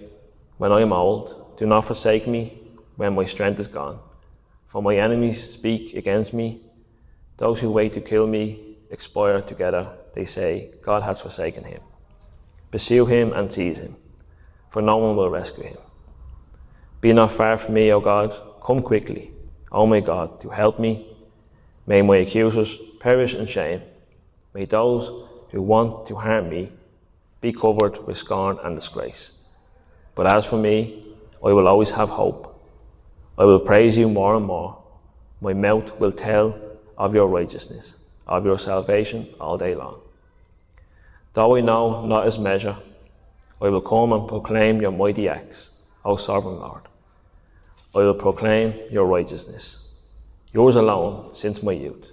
when 0.58 0.72
I 0.72 0.82
am 0.82 0.92
old, 0.92 1.56
do 1.56 1.66
not 1.66 1.86
forsake 1.86 2.26
me 2.26 2.60
when 2.96 3.14
my 3.14 3.24
strength 3.24 3.58
is 3.60 3.68
gone. 3.68 3.98
For 4.66 4.82
my 4.82 4.96
enemies 4.96 5.54
speak 5.54 5.94
against 5.94 6.34
me. 6.34 6.60
Those 7.38 7.60
who 7.60 7.70
wait 7.70 7.94
to 7.94 8.00
kill 8.00 8.26
me 8.26 8.76
expire 8.90 9.40
together. 9.40 9.88
They 10.14 10.26
say, 10.26 10.70
God 10.82 11.02
has 11.04 11.20
forsaken 11.20 11.64
him. 11.64 11.80
Pursue 12.70 13.06
him 13.06 13.32
and 13.32 13.50
seize 13.50 13.78
him, 13.78 13.96
for 14.70 14.82
no 14.82 14.98
one 14.98 15.16
will 15.16 15.30
rescue 15.30 15.64
him. 15.64 15.78
Be 17.00 17.12
not 17.12 17.32
far 17.32 17.56
from 17.56 17.74
me, 17.74 17.92
O 17.92 18.00
God. 18.00 18.34
Come 18.62 18.82
quickly, 18.82 19.30
O 19.72 19.86
my 19.86 20.00
God, 20.00 20.40
to 20.42 20.50
help 20.50 20.78
me. 20.78 21.06
May 21.86 22.02
my 22.02 22.16
accusers 22.18 22.76
perish 23.00 23.34
in 23.34 23.46
shame. 23.46 23.80
May 24.52 24.66
those 24.66 25.26
who 25.50 25.62
want 25.62 26.06
to 26.08 26.16
harm 26.16 26.50
me 26.50 26.72
be 27.40 27.52
covered 27.52 28.06
with 28.06 28.18
scorn 28.18 28.58
and 28.62 28.76
disgrace. 28.76 29.37
But 30.18 30.34
as 30.34 30.44
for 30.44 30.56
me, 30.56 31.04
I 31.44 31.52
will 31.52 31.68
always 31.68 31.92
have 31.92 32.08
hope. 32.08 32.60
I 33.38 33.44
will 33.44 33.60
praise 33.60 33.96
you 33.96 34.08
more 34.08 34.34
and 34.34 34.44
more. 34.44 34.82
My 35.40 35.52
mouth 35.52 35.96
will 36.00 36.10
tell 36.10 36.58
of 36.96 37.14
your 37.14 37.28
righteousness, 37.28 37.92
of 38.26 38.44
your 38.44 38.58
salvation 38.58 39.28
all 39.40 39.56
day 39.56 39.76
long. 39.76 40.00
Though 41.34 41.54
I 41.54 41.60
know 41.60 42.04
not 42.04 42.26
as 42.26 42.36
measure, 42.36 42.78
I 43.62 43.68
will 43.68 43.80
come 43.80 44.12
and 44.12 44.26
proclaim 44.26 44.82
your 44.82 44.90
mighty 44.90 45.28
acts, 45.28 45.68
O 46.04 46.16
sovereign 46.16 46.58
Lord. 46.58 46.82
I 47.94 47.98
will 47.98 48.14
proclaim 48.14 48.74
your 48.90 49.06
righteousness, 49.06 49.86
yours 50.52 50.74
alone 50.74 51.36
since 51.36 51.62
my 51.62 51.70
youth. 51.70 52.06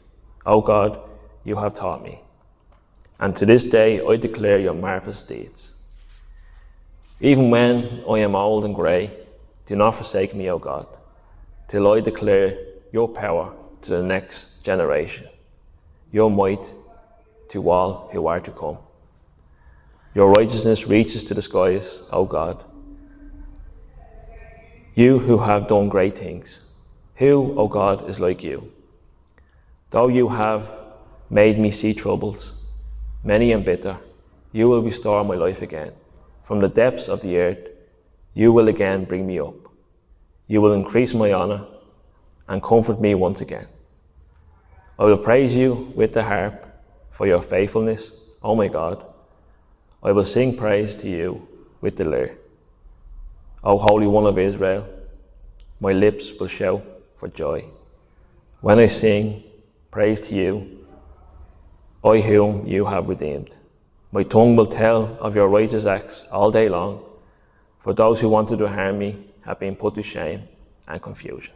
O 0.45 0.61
God, 0.61 0.99
you 1.43 1.55
have 1.55 1.75
taught 1.75 2.03
me. 2.03 2.21
And 3.19 3.35
to 3.37 3.47
this 3.47 3.63
day 3.63 3.99
I 3.99 4.15
declare 4.17 4.59
your 4.59 4.75
marvelous 4.75 5.23
deeds. 5.23 5.71
Even 7.21 7.49
when 7.49 8.03
I 8.09 8.19
am 8.19 8.35
old 8.35 8.65
and 8.65 8.75
grey, 8.75 9.11
do 9.67 9.75
not 9.75 9.95
forsake 9.95 10.35
me, 10.35 10.49
O 10.49 10.59
God 10.59 10.87
till 11.67 11.91
I 11.91 11.99
declare 11.99 12.57
your 12.91 13.07
power 13.07 13.53
to 13.81 13.89
the 13.89 14.03
next 14.03 14.63
generation, 14.63 15.27
your 16.11 16.29
might 16.29 16.65
to 17.49 17.69
all 17.69 18.09
who 18.11 18.27
are 18.27 18.39
to 18.39 18.51
come. 18.51 18.77
Your 20.13 20.31
righteousness 20.31 20.87
reaches 20.87 21.23
to 21.25 21.33
the 21.33 21.41
skies, 21.41 21.99
O 22.11 22.25
God. 22.25 22.63
You 24.93 25.19
who 25.19 25.39
have 25.39 25.67
done 25.67 25.89
great 25.89 26.17
things, 26.17 26.59
who, 27.15 27.53
O 27.59 27.67
God, 27.67 28.09
is 28.09 28.19
like 28.19 28.43
you? 28.43 28.71
Though 29.89 30.07
you 30.07 30.29
have 30.29 30.69
made 31.29 31.59
me 31.59 31.71
see 31.71 31.93
troubles, 31.93 32.53
many 33.23 33.51
and 33.51 33.65
bitter, 33.65 33.97
you 34.53 34.69
will 34.69 34.81
restore 34.81 35.23
my 35.25 35.35
life 35.35 35.61
again. 35.61 35.91
From 36.45 36.61
the 36.61 36.67
depths 36.67 37.07
of 37.07 37.21
the 37.21 37.37
earth, 37.37 37.69
you 38.35 38.53
will 38.53 38.67
again 38.67 39.05
bring 39.05 39.25
me 39.25 39.39
up. 39.39 39.55
You 40.45 40.61
will 40.61 40.73
increase 40.73 41.11
my 41.15 41.33
honor 41.33 41.65
and 42.47 42.61
comfort 42.61 43.01
me 43.01 43.15
once 43.15 43.41
again. 43.41 43.67
I 44.99 45.05
will 45.05 45.17
praise 45.17 45.55
you 45.55 45.91
with 45.95 46.13
the 46.13 46.21
harp 46.21 46.63
for 47.09 47.25
your 47.25 47.41
faithfulness, 47.41 48.11
O 48.43 48.53
my 48.53 48.67
God. 48.67 49.03
I 50.03 50.11
will 50.11 50.23
sing 50.23 50.55
praise 50.55 50.93
to 50.97 51.09
you 51.09 51.47
with 51.81 51.97
the 51.97 52.05
lyre. 52.05 52.37
O 53.63 53.79
Holy 53.79 54.05
One 54.05 54.27
of 54.27 54.37
Israel, 54.37 54.87
my 55.79 55.93
lips 55.93 56.31
will 56.39 56.47
shout 56.47 56.85
for 57.17 57.27
joy. 57.27 57.65
When 58.61 58.77
I 58.77 58.85
sing 58.85 59.41
praise 59.89 60.21
to 60.27 60.35
you, 60.35 60.85
I 62.03 62.21
whom 62.21 62.67
you 62.67 62.85
have 62.85 63.09
redeemed. 63.09 63.49
My 64.15 64.23
tongue 64.23 64.55
will 64.55 64.67
tell 64.67 65.17
of 65.19 65.35
your 65.35 65.49
righteous 65.49 65.85
acts 65.85 66.25
all 66.31 66.49
day 66.49 66.69
long, 66.69 67.03
for 67.81 67.93
those 67.93 68.21
who 68.21 68.29
wanted 68.29 68.59
to 68.59 68.67
harm 68.69 68.97
me 68.97 69.17
have 69.41 69.59
been 69.59 69.75
put 69.75 69.95
to 69.95 70.03
shame 70.03 70.43
and 70.87 71.01
confusion. 71.01 71.53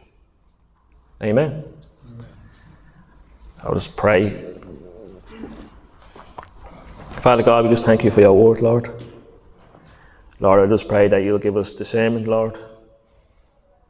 Amen. 1.22 1.64
I'll 3.62 3.72
just 3.72 3.96
pray. 3.96 4.52
Father 7.22 7.42
God, 7.42 7.64
we 7.64 7.70
just 7.70 7.86
thank 7.86 8.04
you 8.04 8.10
for 8.10 8.20
your 8.20 8.34
word, 8.34 8.60
Lord. 8.60 8.92
Lord, 10.38 10.60
I 10.60 10.70
just 10.70 10.86
pray 10.86 11.08
that 11.08 11.22
you'll 11.22 11.38
give 11.38 11.56
us 11.56 11.72
discernment, 11.72 12.28
Lord. 12.28 12.58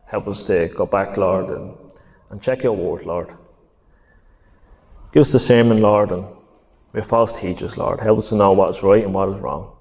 Help 0.07 0.29
us 0.29 0.45
to 0.45 0.69
go 0.69 0.87
back, 0.87 1.17
Lord, 1.17 1.51
and, 1.51 1.75
and 2.31 2.41
check 2.41 2.63
your 2.63 2.77
word, 2.77 3.05
Lord. 3.05 3.35
Give 5.11 5.23
us 5.23 5.33
discernment, 5.33 5.81
Lord, 5.81 6.13
and 6.13 6.25
we're 6.93 7.03
false 7.03 7.39
teachers, 7.39 7.77
Lord. 7.77 8.01
Help 8.01 8.19
us 8.19 8.29
to 8.31 8.35
know 8.35 8.53
what 8.53 8.77
is 8.77 8.83
right 8.83 9.05
and 9.05 9.15
what 9.15 9.29
is 9.29 9.41
wrong. 9.41 9.77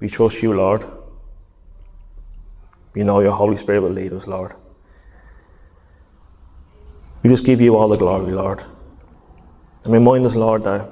We 0.00 0.08
trust 0.08 0.42
you, 0.42 0.52
Lord. 0.52 0.86
We 2.94 3.02
know 3.02 3.20
your 3.20 3.32
Holy 3.32 3.56
Spirit 3.56 3.82
will 3.82 3.90
lead 3.90 4.12
us, 4.12 4.26
Lord. 4.26 4.54
We 7.22 7.30
just 7.30 7.44
give 7.44 7.60
you 7.60 7.76
all 7.76 7.88
the 7.88 7.96
glory, 7.96 8.32
Lord. 8.32 8.62
And 9.82 9.92
remind 9.92 10.24
us, 10.26 10.34
Lord, 10.34 10.64
that, 10.64 10.90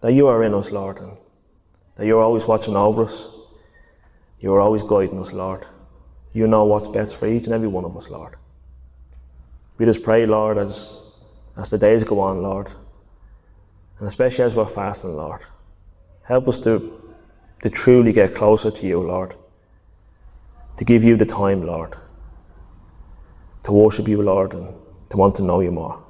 that 0.00 0.12
you 0.12 0.26
are 0.26 0.42
in 0.44 0.54
us, 0.54 0.70
Lord, 0.70 0.98
and 0.98 1.16
that 1.96 2.06
you're 2.06 2.22
always 2.22 2.44
watching 2.44 2.76
over 2.76 3.04
us. 3.04 3.26
You're 4.38 4.60
always 4.60 4.82
guiding 4.82 5.18
us, 5.20 5.32
Lord. 5.32 5.66
You 6.32 6.46
know 6.46 6.64
what's 6.64 6.88
best 6.88 7.16
for 7.16 7.26
each 7.26 7.44
and 7.44 7.52
every 7.52 7.68
one 7.68 7.84
of 7.84 7.96
us, 7.96 8.08
Lord. 8.08 8.36
We 9.76 9.86
just 9.86 10.02
pray, 10.02 10.24
Lord, 10.26 10.56
as, 10.58 10.98
as 11.56 11.70
the 11.70 11.78
days 11.78 12.04
go 12.04 12.20
on, 12.20 12.42
Lord, 12.42 12.70
and 14.00 14.08
especially 14.08 14.44
as 14.44 14.54
we're 14.54 14.66
fasting, 14.66 15.14
Lord, 15.14 15.42
help 16.24 16.48
us 16.48 16.58
to, 16.60 17.00
to 17.62 17.70
truly 17.70 18.12
get 18.12 18.34
closer 18.34 18.72
to 18.72 18.86
you, 18.86 19.00
Lord 19.00 19.36
to 20.80 20.84
give 20.86 21.04
you 21.04 21.14
the 21.14 21.26
time, 21.26 21.66
Lord, 21.66 21.94
to 23.64 23.70
worship 23.72 24.08
you, 24.08 24.22
Lord, 24.22 24.54
and 24.54 24.74
to 25.10 25.16
want 25.18 25.34
to 25.36 25.42
know 25.42 25.60
you 25.60 25.70
more. 25.70 26.02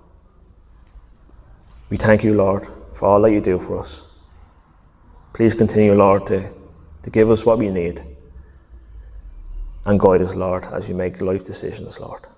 We 1.88 1.96
thank 1.96 2.22
you, 2.22 2.34
Lord, 2.34 2.68
for 2.94 3.06
all 3.06 3.20
that 3.22 3.32
you 3.32 3.40
do 3.40 3.58
for 3.58 3.80
us. 3.80 4.02
Please 5.32 5.54
continue, 5.54 5.92
Lord, 5.92 6.28
to, 6.28 6.50
to 7.02 7.10
give 7.10 7.32
us 7.32 7.44
what 7.44 7.58
we 7.58 7.68
need 7.68 8.00
and 9.84 9.98
guide 9.98 10.22
us, 10.22 10.36
Lord, 10.36 10.62
as 10.72 10.86
we 10.86 10.94
make 10.94 11.20
life 11.20 11.44
decisions, 11.44 11.98
Lord. 11.98 12.28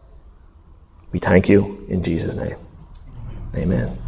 We 1.13 1.19
thank 1.19 1.51
you 1.51 1.85
in 1.91 2.03
Jesus' 2.03 2.35
name. 2.35 2.57
Amen. 3.55 4.02